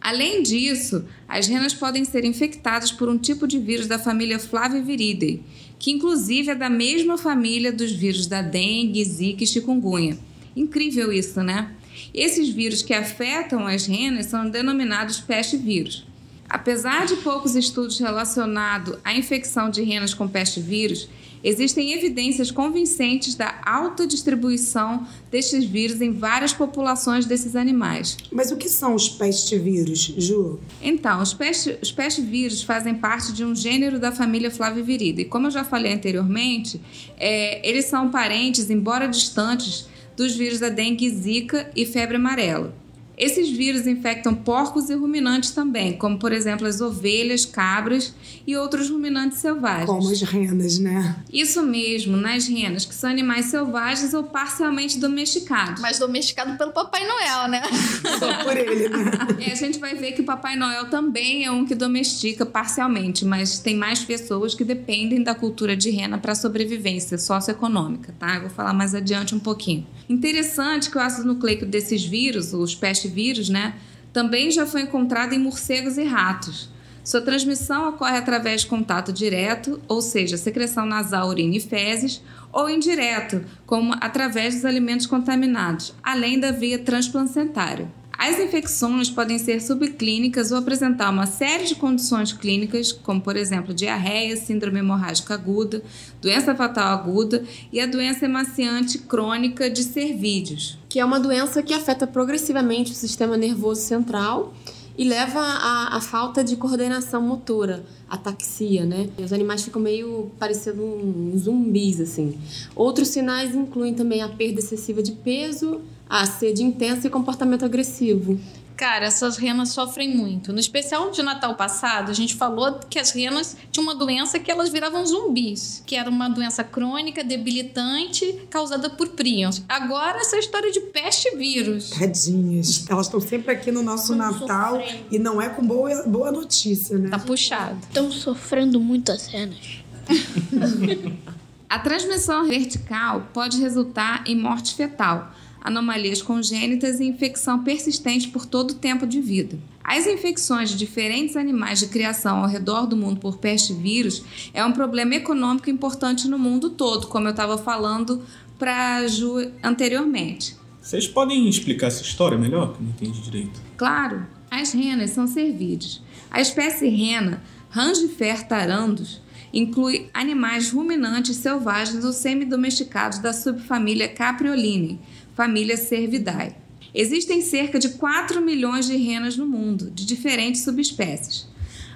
[0.02, 5.42] Além disso, as renas podem ser infectadas por um tipo de vírus da família Flaviviridae,
[5.80, 10.18] que inclusive é da mesma família dos vírus da dengue, zika e chikungunya.
[10.54, 11.72] Incrível isso, né?
[12.14, 16.06] Esses vírus que afetam as renas são denominados peste vírus.
[16.54, 21.10] Apesar de poucos estudos relacionados à infecção de renas com peste vírus,
[21.44, 28.18] existem evidências convincentes da alta distribuição destes vírus em várias populações desses animais.
[28.32, 30.60] Mas o que são os pestivírus, Ju?
[30.80, 35.24] Então, os, peste, os pestivírus fazem parte de um gênero da família Flaviviridae.
[35.24, 36.80] E como eu já falei anteriormente,
[37.18, 42.83] é, eles são parentes, embora distantes, dos vírus da dengue, zika e febre amarela.
[43.18, 48.14] Esses vírus infectam porcos e ruminantes também, como por exemplo as ovelhas, cabras
[48.46, 49.86] e outros ruminantes selvagens.
[49.86, 51.16] Como as renas, né?
[51.32, 55.82] Isso mesmo, nas renas, que são animais selvagens ou parcialmente domesticados.
[55.82, 57.62] Mas domesticado pelo Papai Noel, né?
[58.20, 59.12] Só por ele, né?
[59.48, 63.24] É, a gente vai ver que o Papai Noel também é um que domestica parcialmente,
[63.24, 68.36] mas tem mais pessoas que dependem da cultura de rena para sobrevivência socioeconômica, tá?
[68.36, 69.86] Eu vou falar mais adiante um pouquinho.
[70.10, 73.74] Interessante que o ácido nucleico desses vírus, os pestivírus, né,
[74.12, 76.70] também já foi encontrado em morcegos e ratos.
[77.04, 82.70] Sua transmissão ocorre através de contato direto, ou seja, secreção nasal, urina e fezes, ou
[82.70, 87.92] indireto, como através dos alimentos contaminados, além da via transplacentária.
[88.26, 93.74] As infecções podem ser subclínicas ou apresentar uma série de condições clínicas, como por exemplo
[93.74, 95.84] diarreia, síndrome hemorrágica aguda,
[96.22, 100.78] doença fatal aguda e a doença emaciante crônica de cervídeos.
[100.88, 104.54] Que é uma doença que afeta progressivamente o sistema nervoso central
[104.98, 109.10] e leva à, falta de coordenação motora, ataxia, né?
[109.18, 112.38] Os animais ficam meio parecendo um zumbis, assim.
[112.74, 115.82] Outros sinais incluem também a perda excessiva de peso,
[116.14, 118.40] a sede intensa e comportamento agressivo.
[118.78, 120.54] Cara, essas renas sofrem muito.
[120.54, 124.52] No especial de Natal passado, a gente falou que as renas tinham uma doença que
[124.52, 129.64] elas viravam zumbis, que era uma doença crônica, debilitante, causada por prions.
[129.68, 131.90] Agora, essa história de peste vírus.
[131.90, 132.86] Tadinhas.
[132.88, 135.06] Elas estão sempre aqui no nosso Natal sofrendo.
[135.10, 137.10] e não é com boa, boa notícia, né?
[137.10, 137.78] Tá puxado.
[137.88, 139.84] Estão sofrendo muito as renas.
[141.74, 145.32] A transmissão vertical pode resultar em morte fetal,
[145.64, 149.58] anomalias congênitas e infecção persistente por todo o tempo de vida.
[149.82, 154.24] As infecções de diferentes animais de criação ao redor do mundo por peste vírus
[154.54, 158.22] é um problema econômico importante no mundo todo, como eu estava falando
[158.60, 160.56] para a Ju anteriormente.
[160.82, 163.62] Vocês podem explicar essa história melhor, que não entendi direito?
[163.78, 166.02] Claro, as renas são cervídeos.
[166.30, 169.22] A espécie rena, Rangifer tarandus,
[169.54, 175.00] inclui animais ruminantes selvagens ou semidomesticados da subfamília Capreolinae,
[175.34, 176.56] família Cervidae.
[176.94, 181.48] Existem cerca de 4 milhões de renas no mundo, de diferentes subespécies.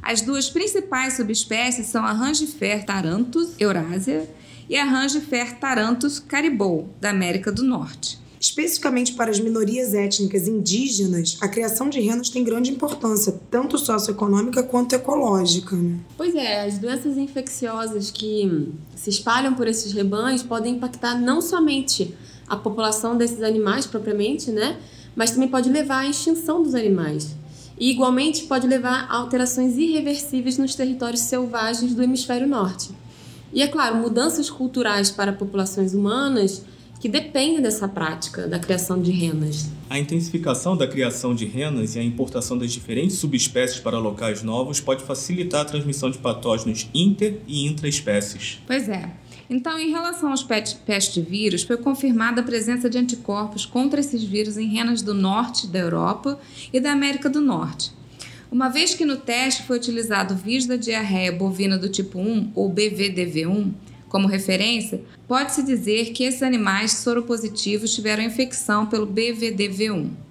[0.02, 4.28] As duas principais subespécies são a Rangifer tarantus eurásia
[4.70, 8.18] e a Rangifer tarantus caribou, da América do Norte.
[8.40, 14.62] Especificamente para as minorias étnicas indígenas, a criação de renas tem grande importância, tanto socioeconômica
[14.64, 15.76] quanto ecológica.
[15.76, 16.00] Né?
[16.16, 22.16] Pois é, as doenças infecciosas que se espalham por esses rebanhos podem impactar não somente
[22.48, 24.78] a população desses animais propriamente, né?
[25.16, 27.36] Mas também pode levar à extinção dos animais.
[27.80, 32.90] E igualmente pode levar a alterações irreversíveis nos territórios selvagens do hemisfério norte.
[33.54, 36.64] E é claro, mudanças culturais para populações humanas
[37.00, 39.70] que dependem dessa prática da criação de renas.
[39.90, 44.80] A intensificação da criação de renas e a importação das diferentes subespécies para locais novos
[44.80, 48.60] pode facilitar a transmissão de patógenos inter e intraespécies.
[48.66, 49.12] Pois é.
[49.50, 54.68] Então, em relação aos pestivírus, foi confirmada a presença de anticorpos contra esses vírus em
[54.68, 56.38] renas do norte da Europa
[56.74, 57.94] e da América do Norte.
[58.52, 62.52] Uma vez que no teste foi utilizado o vírus da diarreia bovina do tipo 1,
[62.56, 63.72] ou BVDV1,
[64.10, 70.27] como referência, pode-se dizer que esses animais soropositivos tiveram infecção pelo BVDV1.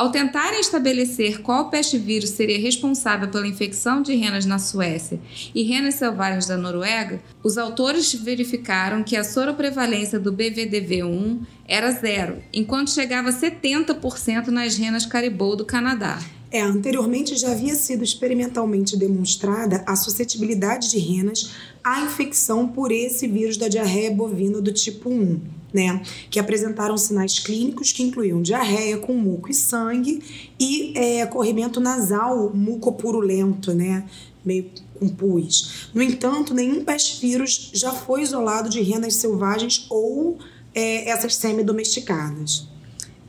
[0.00, 5.20] Ao tentarem estabelecer qual peste vírus seria responsável pela infecção de renas na Suécia
[5.54, 12.42] e renas selvagens da Noruega, os autores verificaram que a soroprevalência do BVDV1 era zero,
[12.50, 16.18] enquanto chegava a 70% nas renas caribou do Canadá.
[16.52, 23.28] É, anteriormente já havia sido experimentalmente demonstrada a suscetibilidade de renas à infecção por esse
[23.28, 25.40] vírus da diarreia bovina do tipo 1,
[25.72, 26.02] né?
[26.28, 30.20] Que apresentaram sinais clínicos que incluíam diarreia com muco e sangue
[30.58, 34.04] e é, corrimento nasal mucopurulento, né?
[34.44, 35.88] Meio com pus.
[35.94, 40.36] No entanto, nenhum pestvírus já foi isolado de renas selvagens ou
[40.74, 42.68] é, essas semi-domesticadas.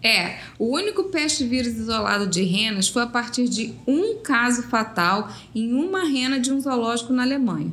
[0.03, 5.31] É, o único peste vírus isolado de renas foi a partir de um caso fatal
[5.53, 7.71] em uma rena de um zoológico na Alemanha.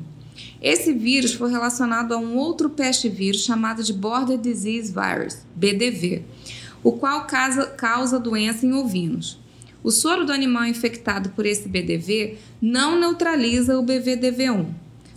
[0.60, 6.22] Esse vírus foi relacionado a um outro peste vírus chamado de Border Disease Virus, BDV,
[6.82, 9.38] o qual causa, causa doença em ovinos.
[9.82, 14.66] O soro do animal infectado por esse BDV não neutraliza o BVDV1.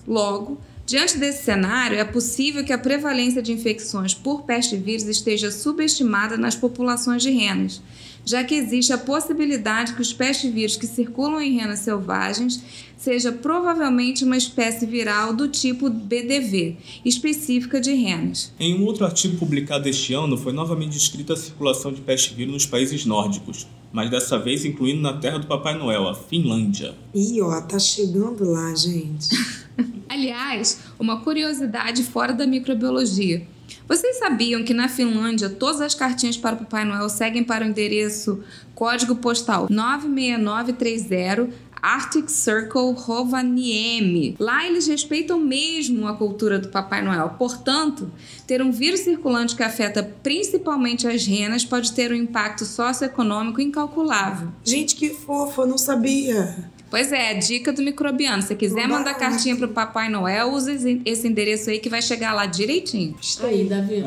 [0.08, 5.50] Logo, Diante desse cenário, é possível que a prevalência de infecções por peste vírus esteja
[5.50, 7.82] subestimada nas populações de renas,
[8.26, 12.62] já que existe a possibilidade que os pestivírus que circulam em renas selvagens
[12.98, 16.76] seja provavelmente uma espécie viral do tipo BDV,
[17.06, 18.52] específica de renas.
[18.60, 22.52] Em um outro artigo publicado este ano, foi novamente descrita a circulação de peste vírus
[22.54, 26.94] nos países nórdicos, mas dessa vez incluindo na terra do Papai Noel, a Finlândia.
[27.16, 29.30] Ih, ó, tá chegando lá, gente.
[30.10, 33.48] Aliás, uma curiosidade fora da microbiologia.
[33.88, 37.68] Vocês sabiam que na Finlândia todas as cartinhas para o Papai Noel seguem para o
[37.68, 38.44] endereço
[38.76, 41.50] código postal 96930
[41.82, 44.36] Arctic Circle Rovaniemi.
[44.40, 47.30] Lá eles respeitam mesmo a cultura do Papai Noel.
[47.38, 48.12] Portanto,
[48.46, 54.50] ter um vírus circulante que afeta principalmente as renas pode ter um impacto socioeconômico incalculável.
[54.64, 56.70] Gente, que fofo, eu não sabia.
[56.92, 58.44] Pois é, dica do microbiano.
[58.44, 62.46] Se quiser mandar cartinha pro Papai Noel, use esse endereço aí que vai chegar lá
[62.46, 63.16] direitinho.
[63.42, 64.04] Aí, Davi.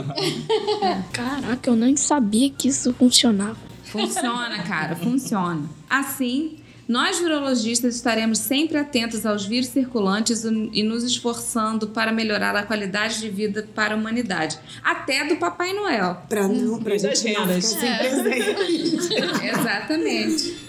[1.10, 3.56] Caraca, eu nem sabia que isso funcionava.
[3.84, 5.62] Funciona, cara, funciona.
[5.88, 6.56] Assim,
[6.88, 13.20] nós virologistas estaremos sempre atentos aos vírus circulantes e nos esforçando para melhorar a qualidade
[13.20, 16.23] de vida para a humanidade, até do Papai Noel.
[16.29, 19.14] Para não, E das gente não ficar sem presente.
[19.59, 20.63] Exatamente.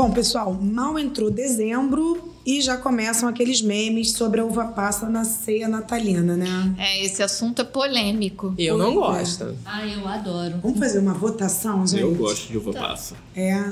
[0.00, 5.24] Bom, pessoal, mal entrou dezembro e já começam aqueles memes sobre a uva passa na
[5.24, 6.74] ceia natalina, né?
[6.78, 8.54] É, esse assunto é polêmico.
[8.56, 8.94] Eu não é.
[8.94, 9.54] gosto.
[9.62, 10.54] Ah, eu adoro.
[10.62, 12.00] Vamos fazer uma votação, gente?
[12.00, 13.14] Eu gosto de uva passa.
[13.36, 13.62] É.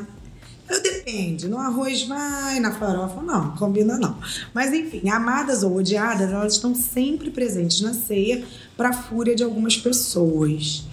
[0.68, 1.48] Eu depende.
[1.48, 4.18] No arroz vai, na farofa não, combina não.
[4.52, 8.44] Mas enfim, amadas ou odiadas, elas estão sempre presentes na ceia
[8.76, 10.84] para fúria de algumas pessoas.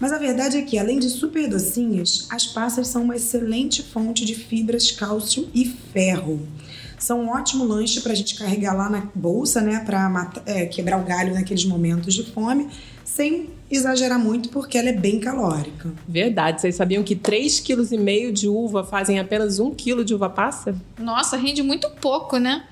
[0.00, 4.24] Mas a verdade é que, além de super docinhas, as passas são uma excelente fonte
[4.24, 6.46] de fibras, cálcio e ferro.
[6.98, 9.80] São um ótimo lanche para a gente carregar lá na bolsa, né?
[9.80, 10.34] Para
[10.66, 12.68] quebrar o galho naqueles momentos de fome,
[13.04, 15.92] sem exagerar muito, porque ela é bem calórica.
[16.06, 16.60] Verdade.
[16.60, 20.74] Vocês sabiam que 3,5 kg de uva fazem apenas 1 kg de uva passa?
[20.98, 22.64] Nossa, rende muito pouco, né?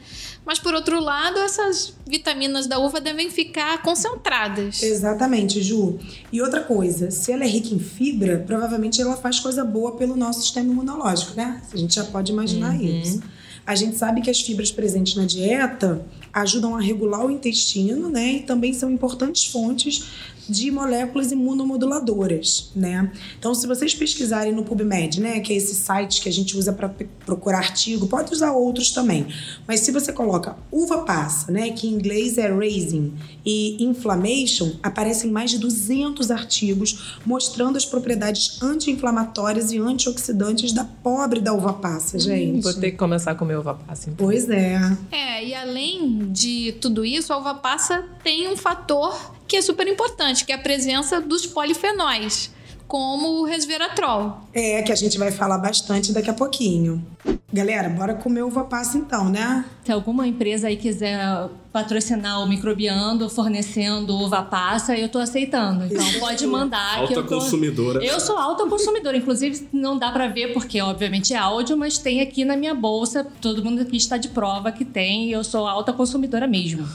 [0.45, 4.83] Mas por outro lado, essas vitaminas da uva devem ficar concentradas.
[4.83, 5.99] Exatamente, Ju.
[6.33, 10.17] E outra coisa, se ela é rica em fibra, provavelmente ela faz coisa boa pelo
[10.17, 11.63] nosso sistema imunológico, né?
[11.73, 13.23] A gente já pode imaginar isso.
[13.65, 18.35] A gente sabe que as fibras presentes na dieta ajudam a regular o intestino, né?
[18.35, 23.11] E também são importantes fontes de moléculas imunomoduladoras, né?
[23.39, 26.73] Então, se vocês pesquisarem no PubMed, né, que é esse site que a gente usa
[26.73, 26.89] para
[27.25, 29.27] procurar artigo, pode usar outros também.
[29.67, 33.13] Mas se você coloca uva passa, né, que em inglês é raisin,
[33.45, 41.41] e inflammation, aparecem mais de 200 artigos mostrando as propriedades anti-inflamatórias e antioxidantes da pobre
[41.41, 42.59] da uva passa, gente.
[42.59, 44.11] Hum, vou ter que começar a comer uva passa.
[44.11, 44.27] Então.
[44.27, 44.97] Pois é.
[45.11, 49.87] É, e além de tudo isso, a uva passa tem um fator que é super
[49.87, 52.51] importante, que é a presença dos polifenóis,
[52.93, 54.41] como o resveratrol.
[54.53, 57.03] É, que a gente vai falar bastante daqui a pouquinho.
[57.51, 59.65] Galera, bora comer uva passa então, né?
[59.83, 65.87] Se alguma empresa aí quiser patrocinar o Microbiando, fornecendo uva passa, eu tô aceitando.
[65.87, 66.99] Então pode mandar.
[66.99, 67.37] Alta que eu tô...
[67.37, 68.05] consumidora.
[68.05, 69.17] Eu sou alta consumidora.
[69.17, 73.27] Inclusive, não dá para ver porque, obviamente, é áudio, mas tem aqui na minha bolsa.
[73.41, 75.31] Todo mundo aqui está de prova que tem.
[75.31, 76.87] Eu sou alta consumidora mesmo.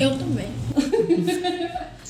[0.00, 0.48] Eu também.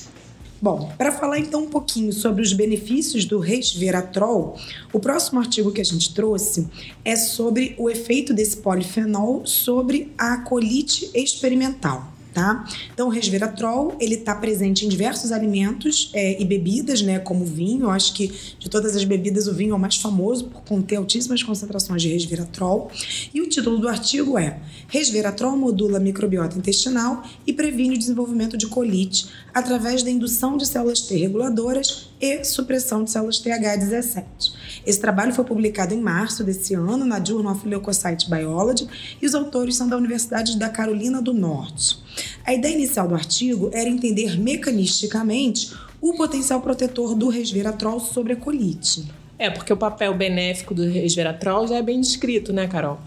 [0.59, 4.57] Bom, para falar então um pouquinho sobre os benefícios do resveratrol,
[4.91, 6.67] o próximo artigo que a gente trouxe
[7.05, 12.16] é sobre o efeito desse polifenol sobre a colite experimental.
[12.37, 12.63] Tá?
[12.93, 17.85] Então, o resveratrol ele está presente em diversos alimentos é, e bebidas, né, como vinho.
[17.85, 20.97] Eu acho que de todas as bebidas o vinho é o mais famoso por conter
[20.97, 22.91] altíssimas concentrações de resveratrol.
[23.33, 28.55] E o título do artigo é Resveratrol modula a microbiota intestinal e previne o desenvolvimento
[28.55, 34.23] de colite através da indução de células T reguladoras e supressão de células TH17.
[34.85, 38.87] Esse trabalho foi publicado em março desse ano na Journal of Leukocyte Biology
[39.19, 42.05] e os autores são da Universidade da Carolina do Norte.
[42.45, 48.35] A ideia inicial do artigo era entender mecanisticamente o potencial protetor do resveratrol sobre a
[48.35, 49.05] colite.
[49.39, 52.99] É, porque o papel benéfico do resveratrol já é bem descrito, né, Carol?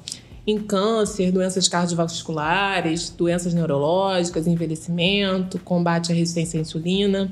[0.46, 7.30] Em câncer, doenças cardiovasculares, doenças neurológicas, envelhecimento, combate à resistência à insulina.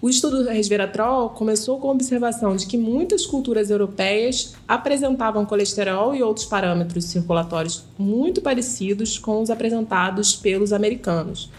[0.00, 6.14] O estudo do resveratrol começou com a observação de que muitas culturas europeias apresentavam colesterol
[6.14, 11.50] e outros parâmetros circulatórios muito parecidos com os apresentados pelos americanos,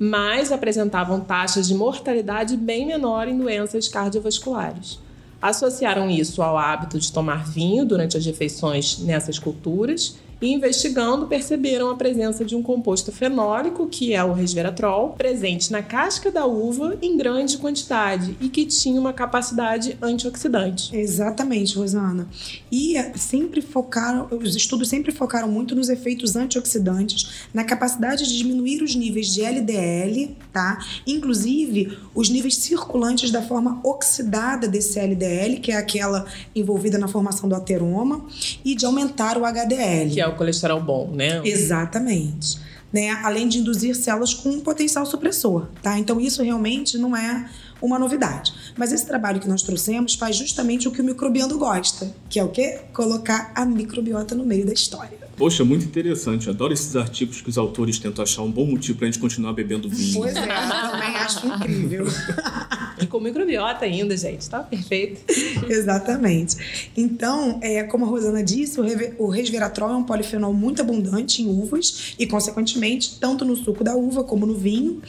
[0.00, 4.98] mas apresentavam taxas de mortalidade bem menor em doenças cardiovasculares.
[5.40, 11.90] Associaram isso ao hábito de tomar vinho durante as refeições nessas culturas e investigando perceberam
[11.90, 16.96] a presença de um composto fenólico, que é o resveratrol, presente na casca da uva
[17.00, 20.94] em grande quantidade e que tinha uma capacidade antioxidante.
[20.94, 22.28] Exatamente, Rosana.
[22.70, 28.36] E eh, sempre focaram, os estudos sempre focaram muito nos efeitos antioxidantes, na capacidade de
[28.36, 30.78] diminuir os níveis de LDL, tá?
[31.06, 37.48] Inclusive os níveis circulantes da forma oxidada desse LDL, que é aquela envolvida na formação
[37.48, 38.26] do ateroma,
[38.64, 40.10] e de aumentar o HDL.
[40.10, 41.40] Que é o colesterol bom, né?
[41.44, 42.58] Exatamente.
[42.92, 43.10] Né?
[43.22, 45.98] Além de induzir células com um potencial supressor, tá?
[45.98, 47.48] Então isso realmente não é
[47.80, 48.54] uma novidade.
[48.76, 52.44] Mas esse trabalho que nós trouxemos faz justamente o que o microbiano gosta, que é
[52.44, 52.80] o quê?
[52.92, 55.25] Colocar a microbiota no meio da história.
[55.36, 56.48] Poxa, muito interessante.
[56.48, 59.88] Adoro esses artigos que os autores tentam achar um bom motivo pra gente continuar bebendo
[59.88, 60.14] vinho.
[60.14, 62.06] Pois é, eu também acho incrível.
[62.98, 65.20] E com microbiota ainda, gente, tá perfeito.
[65.68, 66.90] Exatamente.
[66.96, 68.80] Então, é, como a Rosana disse,
[69.18, 73.94] o, resveratrol é um polifenol muito abundante em uvas e, consequentemente, tanto no suco da
[73.94, 75.02] uva como no vinho.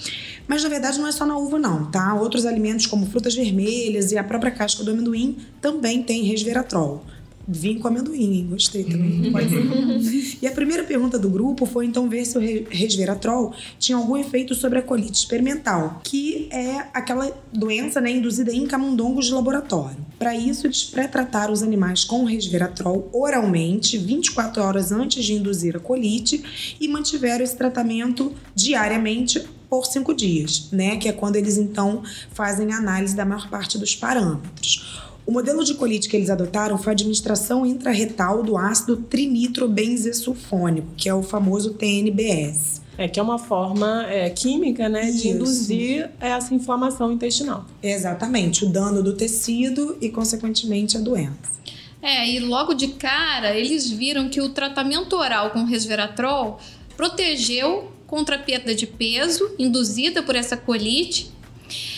[0.47, 2.13] Mas, na verdade, não é só na uva, não, tá?
[2.13, 7.05] Outros alimentos, como frutas vermelhas e a própria casca do amendoim, também têm resveratrol.
[7.47, 8.47] Vinho com amendoim, hein?
[8.49, 9.31] Gostei também.
[9.31, 10.37] Pode ser.
[10.41, 14.17] E a primeira pergunta do grupo foi então ver se o re- resveratrol tinha algum
[14.17, 19.97] efeito sobre a colite experimental, que é aquela doença né, induzida em camundongos de laboratório.
[20.19, 25.79] Para isso, eles pré-trataram os animais com resveratrol oralmente 24 horas antes de induzir a
[25.79, 30.97] colite e mantiveram esse tratamento diariamente por cinco dias, né?
[30.97, 32.01] Que é quando eles então
[32.33, 35.06] fazem a análise da maior parte dos parâmetros.
[35.27, 41.09] O modelo de colite que eles adotaram foi a administração intrarretal do ácido trinitrobenzesulfônico, que
[41.09, 42.81] é o famoso TNBS.
[42.97, 45.27] É que é uma forma é, química, né, de Isso.
[45.27, 47.65] induzir essa inflamação intestinal.
[47.83, 51.57] Exatamente, o dano do tecido e, consequentemente, a doença.
[52.01, 56.57] É, e logo de cara eles viram que o tratamento oral com resveratrol
[56.95, 61.29] protegeu contra a perda de peso induzida por essa colite,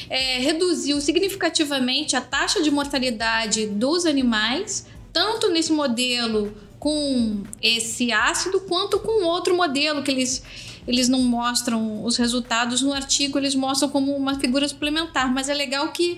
[0.09, 8.61] é, reduziu significativamente a taxa de mortalidade dos animais, tanto nesse modelo com esse ácido,
[8.61, 10.41] quanto com outro modelo que eles,
[10.87, 15.53] eles não mostram os resultados no artigo, eles mostram como uma figura suplementar, mas é
[15.53, 16.11] legal que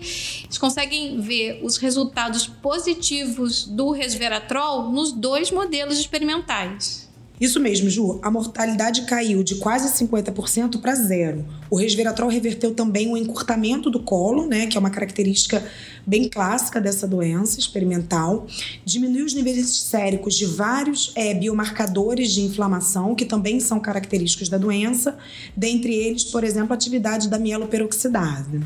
[0.43, 7.10] eles conseguem ver os resultados positivos do resveratrol nos dois modelos experimentais.
[7.41, 8.19] Isso mesmo, Ju.
[8.21, 11.43] A mortalidade caiu de quase 50% para zero.
[11.71, 15.65] O resveratrol reverteu também o encurtamento do colo, né, que é uma característica
[16.05, 18.45] bem clássica dessa doença experimental.
[18.85, 24.59] Diminuiu os níveis séricos de vários é, biomarcadores de inflamação, que também são característicos da
[24.59, 25.17] doença,
[25.57, 28.59] dentre eles, por exemplo, a atividade da mieloperoxidase.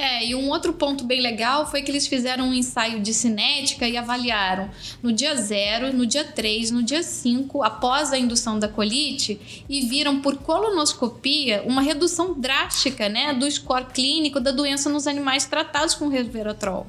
[0.00, 3.86] É, e um outro ponto bem legal foi que eles fizeram um ensaio de cinética
[3.86, 4.70] e avaliaram
[5.02, 9.82] no dia 0, no dia 3, no dia 5, após a indução da colite, e
[9.82, 15.94] viram por colonoscopia uma redução drástica né, do score clínico da doença nos animais tratados
[15.94, 16.86] com resveratrol.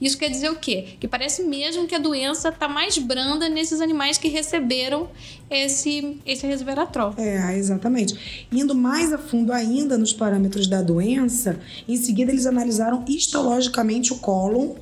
[0.00, 0.96] Isso quer dizer o quê?
[1.00, 5.08] Que parece mesmo que a doença está mais branda nesses animais que receberam
[5.50, 7.14] esse, esse resveratrol.
[7.16, 8.46] É, exatamente.
[8.50, 14.16] Indo mais a fundo ainda nos parâmetros da doença, em seguida eles analisaram histologicamente o
[14.16, 14.74] cólon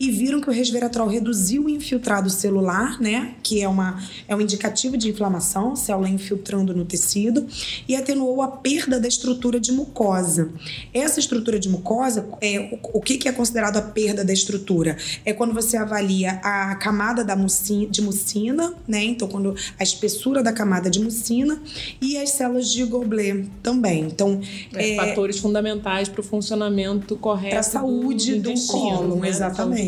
[0.00, 4.40] e viram que o resveratrol reduziu o infiltrado celular, né, que é, uma, é um
[4.40, 7.46] indicativo de inflamação, célula infiltrando no tecido,
[7.88, 10.50] e atenuou a perda da estrutura de mucosa.
[10.94, 14.96] Essa estrutura de mucosa, é, o, o que, que é considerado a perda da estrutura?
[15.24, 20.42] É quando você avalia a camada da mucina, de mucina, né, então quando a espessura
[20.42, 21.60] da camada de mucina
[22.00, 24.04] e as células de Goblet também.
[24.04, 24.40] Então,
[24.74, 29.20] é, é, fatores fundamentais para o funcionamento correto para a saúde do, do, intestino, cólon,
[29.20, 29.28] né?
[29.28, 29.87] exatamente.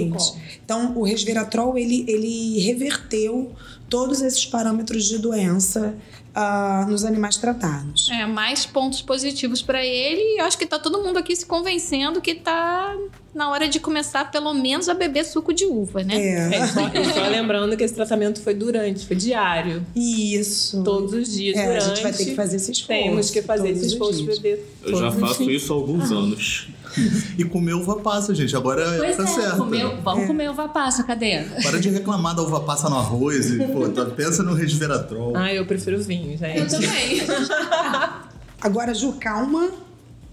[0.65, 3.53] Então, o resveratrol ele, ele reverteu
[3.89, 5.97] todos esses parâmetros de doença
[6.35, 8.09] ah, nos animais tratados.
[8.11, 10.37] É, mais pontos positivos para ele.
[10.37, 12.97] E acho que tá todo mundo aqui se convencendo que tá
[13.35, 16.17] na hora de começar, pelo menos, a beber suco de uva, né?
[16.21, 16.55] É.
[16.57, 16.81] É, só,
[17.15, 19.87] só lembrando que esse tratamento foi durante, foi diário.
[19.95, 20.83] Isso.
[20.83, 21.85] Todos os dias, É, durante.
[21.85, 23.03] a gente vai ter que fazer esse esforço.
[23.03, 24.39] Temos que fazer esse esforço dias.
[24.39, 24.67] beber.
[24.85, 25.63] Eu já faço dias.
[25.63, 26.69] isso há alguns anos.
[27.39, 28.57] E comer uva passa, gente.
[28.57, 29.59] Agora Pois tá é, certo.
[29.59, 31.45] comeu- vamos comer uva passa, cadê?
[31.63, 35.37] Para de reclamar da uva passa no arroz e, pô, tá- pensa no resveratrol.
[35.37, 36.59] Ah, eu prefiro vinho, gente.
[36.59, 37.23] Eu também.
[38.61, 39.71] Agora, Ju, calma,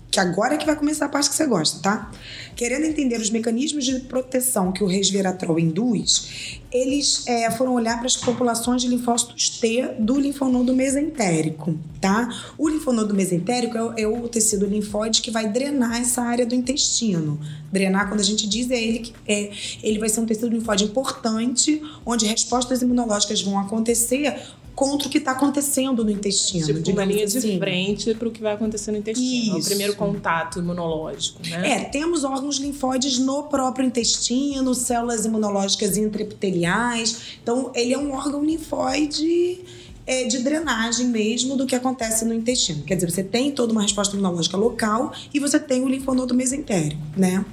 [0.09, 2.11] que agora é que vai começar a parte que você gosta, tá?
[2.55, 8.07] Querendo entender os mecanismos de proteção que o resveratrol induz, eles é, foram olhar para
[8.07, 12.29] as populações de linfócitos T do linfonodo mesentérico, tá?
[12.57, 17.39] O linfonodo mesentérico é, é o tecido linfóide que vai drenar essa área do intestino.
[17.71, 19.51] Drenar, quando a gente diz, é ele que é,
[19.83, 24.41] ele vai ser um tecido linfóide importante, onde respostas imunológicas vão acontecer
[24.77, 26.67] contra o que está acontecendo no intestino.
[26.67, 27.57] Tipo, digamos linha de assim.
[27.57, 29.53] frente para o que vai acontecer no intestino.
[29.53, 29.69] É o Isso.
[29.69, 31.71] primeiro contato imunológico, né?
[31.71, 37.39] É, temos órgãos linfóides no próprio intestino, células imunológicas intraepiteliais.
[37.41, 39.61] Então, ele é um órgão linfóide
[40.05, 42.83] é, de drenagem mesmo do que acontece no intestino.
[42.83, 47.01] Quer dizer, você tem toda uma resposta imunológica local e você tem o linfonodo mesentérico,
[47.17, 47.43] né?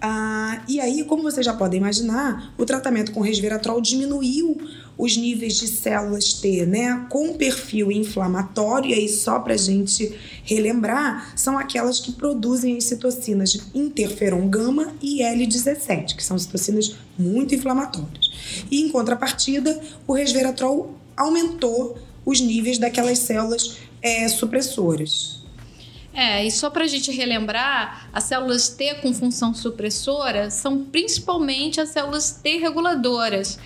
[0.00, 4.56] Ah, e aí, como vocês já podem imaginar, o tratamento com resveratrol diminuiu
[5.00, 7.06] os níveis de células T, né?
[7.08, 13.70] Com perfil inflamatório, e aí só pra gente relembrar, são aquelas que produzem as citocinas
[13.74, 18.30] interferon gama e L17, que são citocinas muito inflamatórias.
[18.70, 25.40] E em contrapartida, o resveratrol aumentou os níveis daquelas células eh, supressoras.
[26.12, 31.80] É, e só para a gente relembrar, as células T com função supressora são principalmente
[31.80, 33.58] as células T reguladoras,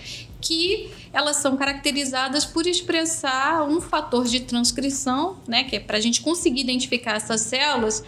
[0.45, 6.01] que elas são caracterizadas por expressar um fator de transcrição, né, que é para a
[6.01, 8.05] gente conseguir identificar essas células,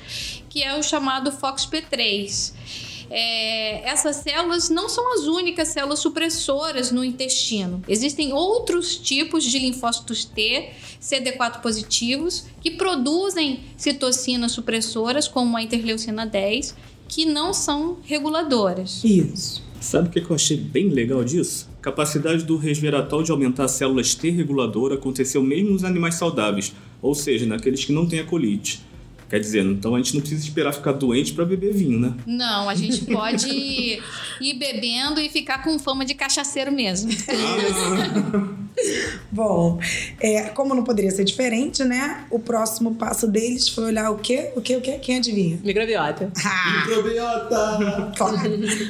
[0.51, 2.53] que é o chamado FOXP3.
[3.09, 7.83] É, essas células não são as únicas células supressoras no intestino.
[7.89, 10.71] Existem outros tipos de linfócitos T,
[11.01, 16.75] CD4 positivos, que produzem citocinas supressoras, como a interleucina 10,
[17.09, 19.03] que não são reguladoras.
[19.05, 19.66] Isso.
[19.81, 21.69] Sabe o que eu achei bem legal disso?
[21.79, 26.75] A capacidade do resveratrol de aumentar as células T reguladora aconteceu mesmo nos animais saudáveis,
[27.01, 28.81] ou seja, naqueles que não têm a colite.
[29.29, 32.15] Quer dizer, então a gente não precisa esperar ficar doente para beber vinho, né?
[32.27, 37.11] Não, a gente pode ir bebendo e ficar com fama de cachaceiro mesmo.
[39.33, 39.81] Bom,
[40.21, 42.27] é, como não poderia ser diferente, né?
[42.31, 44.53] O próximo passo deles foi olhar o quê?
[44.55, 44.77] O quê?
[44.77, 44.99] O quê?
[44.99, 45.59] Quem adivinha?
[45.63, 46.31] Microbiota.
[46.87, 48.13] Microbiota!
[48.17, 48.39] Claro.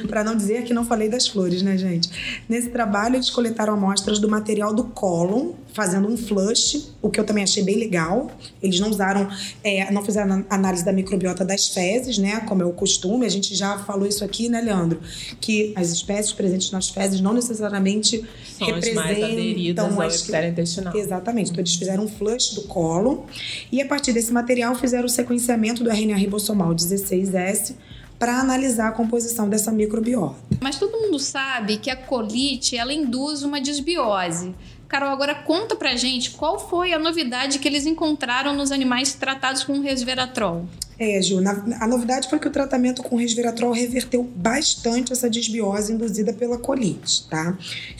[0.07, 2.09] Para não dizer que não falei das flores, né, gente?
[2.47, 7.23] Nesse trabalho, eles coletaram amostras do material do cólon, fazendo um flush, o que eu
[7.23, 8.31] também achei bem legal.
[8.63, 9.29] Eles não usaram,
[9.63, 12.39] é, não fizeram a análise da microbiota das fezes, né?
[12.47, 13.27] Como é o costume.
[13.27, 14.99] A gente já falou isso aqui, né, Leandro?
[15.39, 18.25] Que as espécies presentes nas fezes não necessariamente
[18.57, 20.97] São as mais aderidas representam ao epitélio intestinal.
[20.97, 21.51] Exatamente.
[21.51, 23.27] Então, eles fizeram um flush do colo
[23.71, 27.75] e, a partir desse material, fizeram o sequenciamento do RNA ribossomal 16S
[28.17, 30.35] para analisar a composição dessa microbiota.
[30.59, 34.55] Mas todo mundo sabe que a colite ela induz uma desbiose.
[34.87, 39.63] Carol, agora conta pra gente qual foi a novidade que eles encontraram nos animais tratados
[39.63, 40.65] com resveratrol.
[40.99, 45.93] É, Ju, na, a novidade foi que o tratamento com resveratrol reverteu bastante essa desbiose
[45.93, 47.55] induzida pela colite, tá?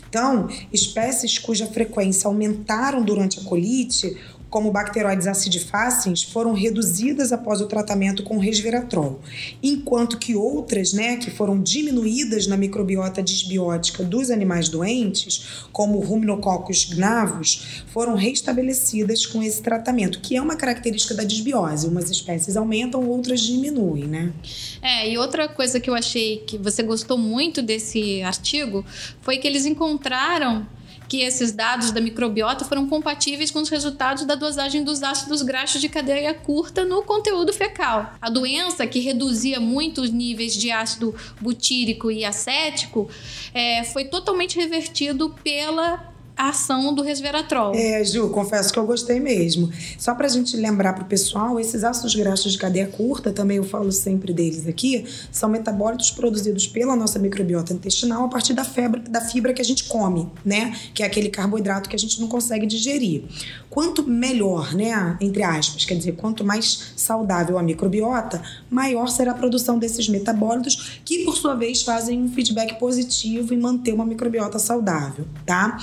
[0.10, 4.18] Então, espécies cuja frequência aumentaram durante a colite
[4.50, 9.20] como bacteroides acidifaciens, foram reduzidas após o tratamento com resveratrol,
[9.62, 16.86] enquanto que outras, né, que foram diminuídas na microbiota disbiótica dos animais doentes, como Ruminococcus
[16.86, 21.88] gnavus, foram restabelecidas com esse tratamento, que é uma característica da disbiose.
[21.88, 24.34] Umas espécies aumentam, outras diminuem, né?
[24.82, 28.86] É, e outra coisa que eu achei que você gostou muito desse artigo
[29.22, 30.66] foi que eles encontraram
[31.08, 35.82] que esses dados da microbiota foram compatíveis com os resultados da dosagem dos ácidos graxos
[35.82, 38.14] de cadeia curta no conteúdo fecal.
[38.22, 43.10] A doença que reduzia muito os níveis de ácido butírico e acético
[43.54, 47.74] é, foi totalmente revertido pela a ação do resveratrol.
[47.74, 49.72] É, Ju, confesso que eu gostei mesmo.
[49.98, 53.92] Só pra gente lembrar pro pessoal, esses ácidos graxos de cadeia curta, também eu falo
[53.92, 59.22] sempre deles aqui, são metabólitos produzidos pela nossa microbiota intestinal a partir da fibra, da
[59.22, 60.76] fibra que a gente come, né?
[60.94, 63.24] Que é aquele carboidrato que a gente não consegue digerir.
[63.70, 69.36] Quanto melhor, né, entre aspas, quer dizer, quanto mais saudável a microbiota, maior será a
[69.36, 74.60] produção desses metabólitos, que por sua vez fazem um feedback positivo em manter uma microbiota
[74.60, 75.78] saudável, tá?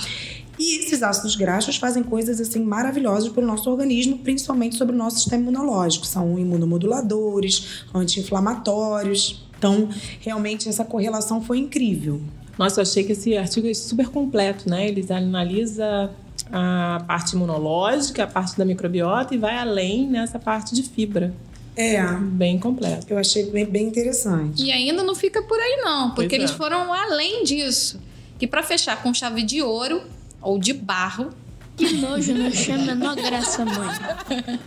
[0.57, 4.97] E esses ácidos graxos fazem coisas assim maravilhosas para o nosso organismo, principalmente sobre o
[4.97, 6.05] nosso sistema imunológico.
[6.05, 9.45] São imunomoduladores, anti-inflamatórios.
[9.57, 9.89] Então,
[10.21, 12.21] realmente essa correlação foi incrível.
[12.57, 14.87] Nossa, eu achei que esse artigo é super completo, né?
[14.87, 16.09] Ele analisa
[16.51, 21.33] a parte imunológica, a parte da microbiota e vai além nessa parte de fibra.
[21.75, 22.01] É.
[22.13, 23.07] Bem completo.
[23.09, 24.63] Eu achei bem, bem interessante.
[24.63, 26.43] E ainda não fica por aí, não, porque Pois é.
[26.43, 27.99] eles foram além disso.
[28.39, 30.01] Que para fechar com chave de ouro
[30.45, 31.31] ou de barro,
[31.75, 34.59] Que nojo, não tinha a menor graça, mãe.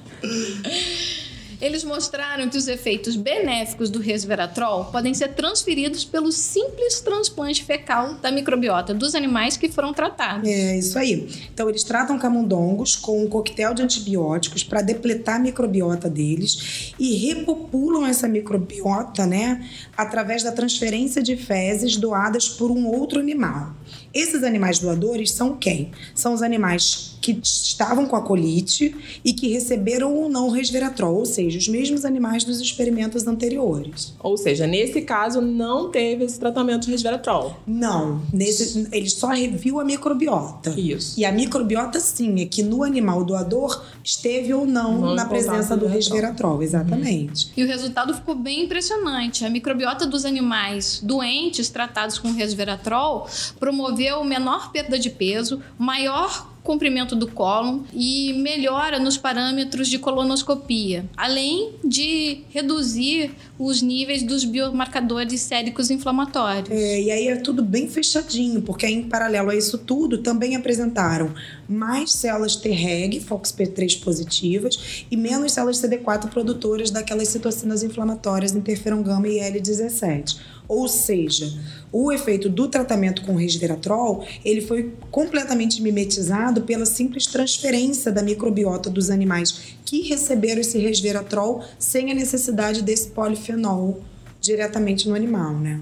[1.61, 8.15] eles mostraram que os efeitos benéficos do resveratrol podem ser transferidos pelo simples transplante fecal
[8.15, 10.49] da microbiota dos animais que foram tratados.
[10.49, 11.29] É isso aí.
[11.53, 17.17] Então, eles tratam camundongos com um coquetel de antibióticos para depletar a microbiota deles e
[17.17, 19.67] repopulam essa microbiota, né,
[19.97, 23.75] através da transferência de fezes doadas por um outro animal.
[24.13, 25.91] Esses animais doadores são quem?
[26.15, 28.95] São os animais que estavam com a colite
[29.25, 34.15] e que receberam ou não o resveratrol, ou seja, os mesmos animais dos experimentos anteriores.
[34.21, 37.59] Ou seja, nesse caso não teve esse tratamento de resveratrol.
[37.67, 40.71] Não, nesse, ele só reviu a microbiota.
[40.71, 41.19] Isso.
[41.21, 45.77] E a microbiota, sim, é que no animal doador esteve ou não, Não na presença
[45.77, 46.63] do resveratrol.
[46.63, 47.53] Exatamente.
[47.57, 49.45] E o resultado ficou bem impressionante.
[49.45, 53.29] A microbiota dos animais doentes tratados com resveratrol
[53.59, 61.09] promoveu menor perda de peso, maior comprimento do cólon e melhora nos parâmetros de colonoscopia,
[61.17, 66.71] além de reduzir os níveis dos biomarcadores séricos inflamatórios.
[66.71, 71.35] É, e aí é tudo bem fechadinho, porque em paralelo a isso tudo, também apresentaram
[71.69, 79.27] mais células Treg, FOXP3 positivas, e menos células CD4 produtoras daquelas citocinas inflamatórias, interferon gama
[79.27, 80.39] e L17.
[80.69, 81.51] Ou seja,
[81.91, 88.91] o efeito do tratamento com resveratrol, ele foi completamente mimetizado pela simples transferência da microbiota
[88.91, 93.09] dos animais que receberam esse resveratrol sem a necessidade desse
[93.49, 94.03] polifenol
[94.41, 95.81] diretamente no animal, né?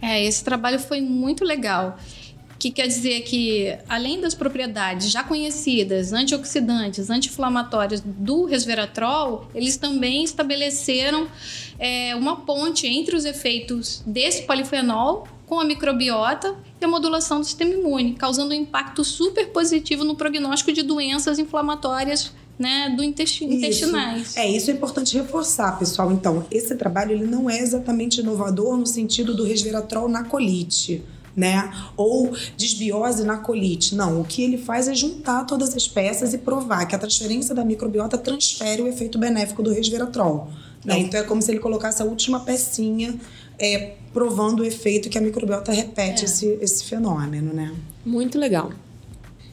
[0.00, 1.98] É, esse trabalho foi muito legal.
[2.58, 10.22] Que quer dizer que, além das propriedades já conhecidas, antioxidantes, anti-inflamatórias do resveratrol, eles também
[10.22, 11.26] estabeleceram
[11.76, 17.44] é, uma ponte entre os efeitos desse polifenol com a microbiota e a modulação do
[17.44, 22.32] sistema imune, causando um impacto super positivo no prognóstico de doenças inflamatórias
[22.62, 24.28] né, do intesti intestinais.
[24.28, 24.38] Isso.
[24.38, 26.12] É, isso é importante reforçar, pessoal.
[26.12, 31.02] Então, esse trabalho ele não é exatamente inovador no sentido do resveratrol na colite.
[31.34, 31.72] Né?
[31.96, 33.94] Ou desbiose na colite.
[33.94, 37.54] Não, o que ele faz é juntar todas as peças e provar que a transferência
[37.54, 40.50] da microbiota transfere o efeito benéfico do resveratrol.
[40.84, 40.98] Né?
[40.98, 43.18] Então é como se ele colocasse a última pecinha
[43.58, 47.74] é, provando o efeito que a microbiota repete esse, esse fenômeno, né?
[48.04, 48.72] Muito legal.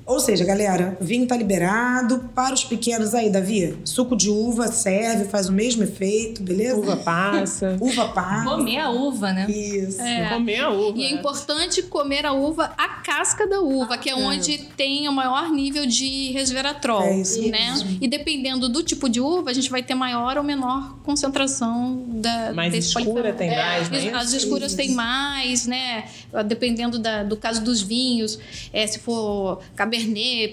[0.09, 2.29] Ou seja, galera, vinho tá liberado.
[2.33, 6.77] Para os pequenos aí, Davi, suco de uva serve, faz o mesmo efeito, beleza?
[6.77, 7.77] Uva passa.
[7.79, 8.43] Uva passa.
[8.49, 9.45] Comer a uva, né?
[9.49, 10.01] Isso.
[10.01, 10.29] É.
[10.29, 10.97] Comer a uva.
[10.97, 15.11] E é importante comer a uva, a casca da uva, que é onde tem o
[15.13, 17.75] maior nível de resveratrol, É isso né?
[18.01, 22.51] E dependendo do tipo de uva, a gente vai ter maior ou menor concentração da
[22.53, 24.11] Mais escura tem mais, as- né?
[24.13, 26.05] As escuras tem mais, né?
[26.47, 28.39] Dependendo da- do caso dos vinhos,
[28.73, 29.98] é, se for Cabernet,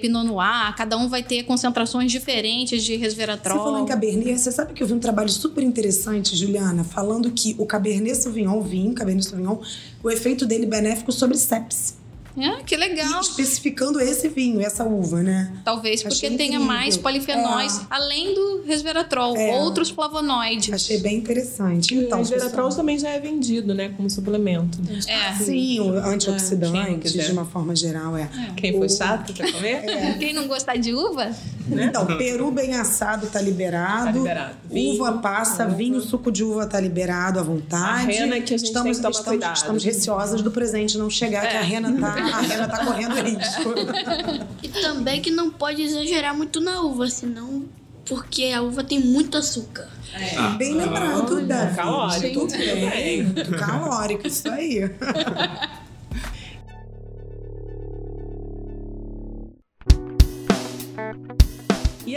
[0.00, 3.58] Pinot Noir, cada um vai ter concentrações diferentes de Você resveratrol.
[3.58, 7.54] falou em Cabernet, você sabe que eu vi um trabalho super interessante, Juliana, falando que
[7.58, 9.58] o Cabernet Sauvignon, o vinho Cabernet Sauvignon,
[10.02, 12.05] o efeito dele benéfico sobre sepsis.
[12.38, 13.18] É, que legal.
[13.18, 15.52] E especificando esse vinho, essa uva, né?
[15.64, 16.66] Talvez porque Achei tenha incrível.
[16.66, 17.86] mais polifenóis, É.
[17.90, 19.56] além do resveratrol, É.
[19.60, 20.72] outros flavonoides.
[20.72, 21.94] Achei bem interessante.
[21.94, 23.88] Então, Então, o resveratrol pessoal, também já é vendido, né?
[23.96, 24.78] Como suplemento.
[25.08, 25.32] É.
[25.34, 28.28] Sim, o antioxidante, de uma forma geral, é.
[28.56, 30.18] Quem foi chato pra comer?
[30.18, 31.30] Quem não gostar de uva,
[31.68, 34.04] Então, peru bem assado tá liberado.
[34.04, 34.54] Tá liberado.
[34.70, 38.02] Vinho, uva passa, vinho, suco de uva tá liberado à vontade.
[38.12, 39.56] A rena que a gente estamos, tem que tomar estamos, cuidado.
[39.56, 43.74] Estamos receosas do presente não chegar, que a rena tá, a rena tá correndo risco.
[44.62, 47.64] E também que não pode exagerar muito na uva, senão.
[48.04, 49.88] Porque a uva tem muito açúcar.
[50.56, 51.76] Bem lembrado, Davi.
[51.76, 52.40] calórico.
[52.40, 53.22] Muito bem.
[53.24, 54.90] Muito calórico, isso aí.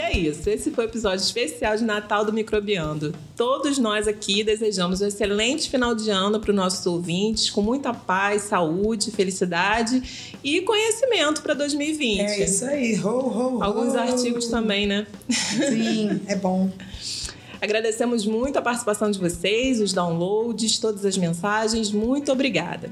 [0.00, 3.14] E é isso, esse foi o episódio especial de Natal do Microbiando.
[3.36, 7.92] Todos nós aqui desejamos um excelente final de ano para os nossos ouvintes, com muita
[7.92, 12.18] paz, saúde, felicidade e conhecimento para 2020.
[12.18, 12.98] É isso aí.
[12.98, 13.62] Ho, ho, ho.
[13.62, 15.06] Alguns artigos também, né?
[15.28, 16.70] Sim, é bom.
[17.60, 21.92] Agradecemos muito a participação de vocês, os downloads, todas as mensagens.
[21.92, 22.88] Muito obrigada.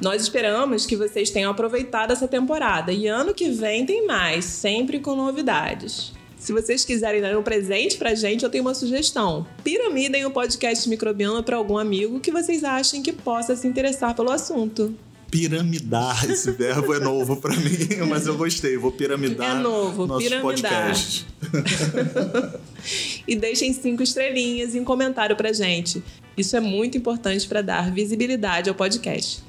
[0.00, 5.00] Nós esperamos que vocês tenham aproveitado essa temporada e ano que vem tem mais, sempre
[5.00, 6.14] com novidades.
[6.46, 9.44] Se vocês quiserem dar um presente pra gente, eu tenho uma sugestão.
[9.64, 14.30] Piramidem o podcast Microbiano para algum amigo que vocês achem que possa se interessar pelo
[14.30, 14.94] assunto.
[15.28, 18.76] Piramidar, esse verbo é novo pra mim, mas eu gostei.
[18.76, 20.86] Vou piramidar É novo, nossos piramidar.
[20.86, 21.26] podcasts.
[23.26, 26.00] e deixem cinco estrelinhas e um comentário pra gente.
[26.36, 29.42] Isso é muito importante para dar visibilidade ao podcast.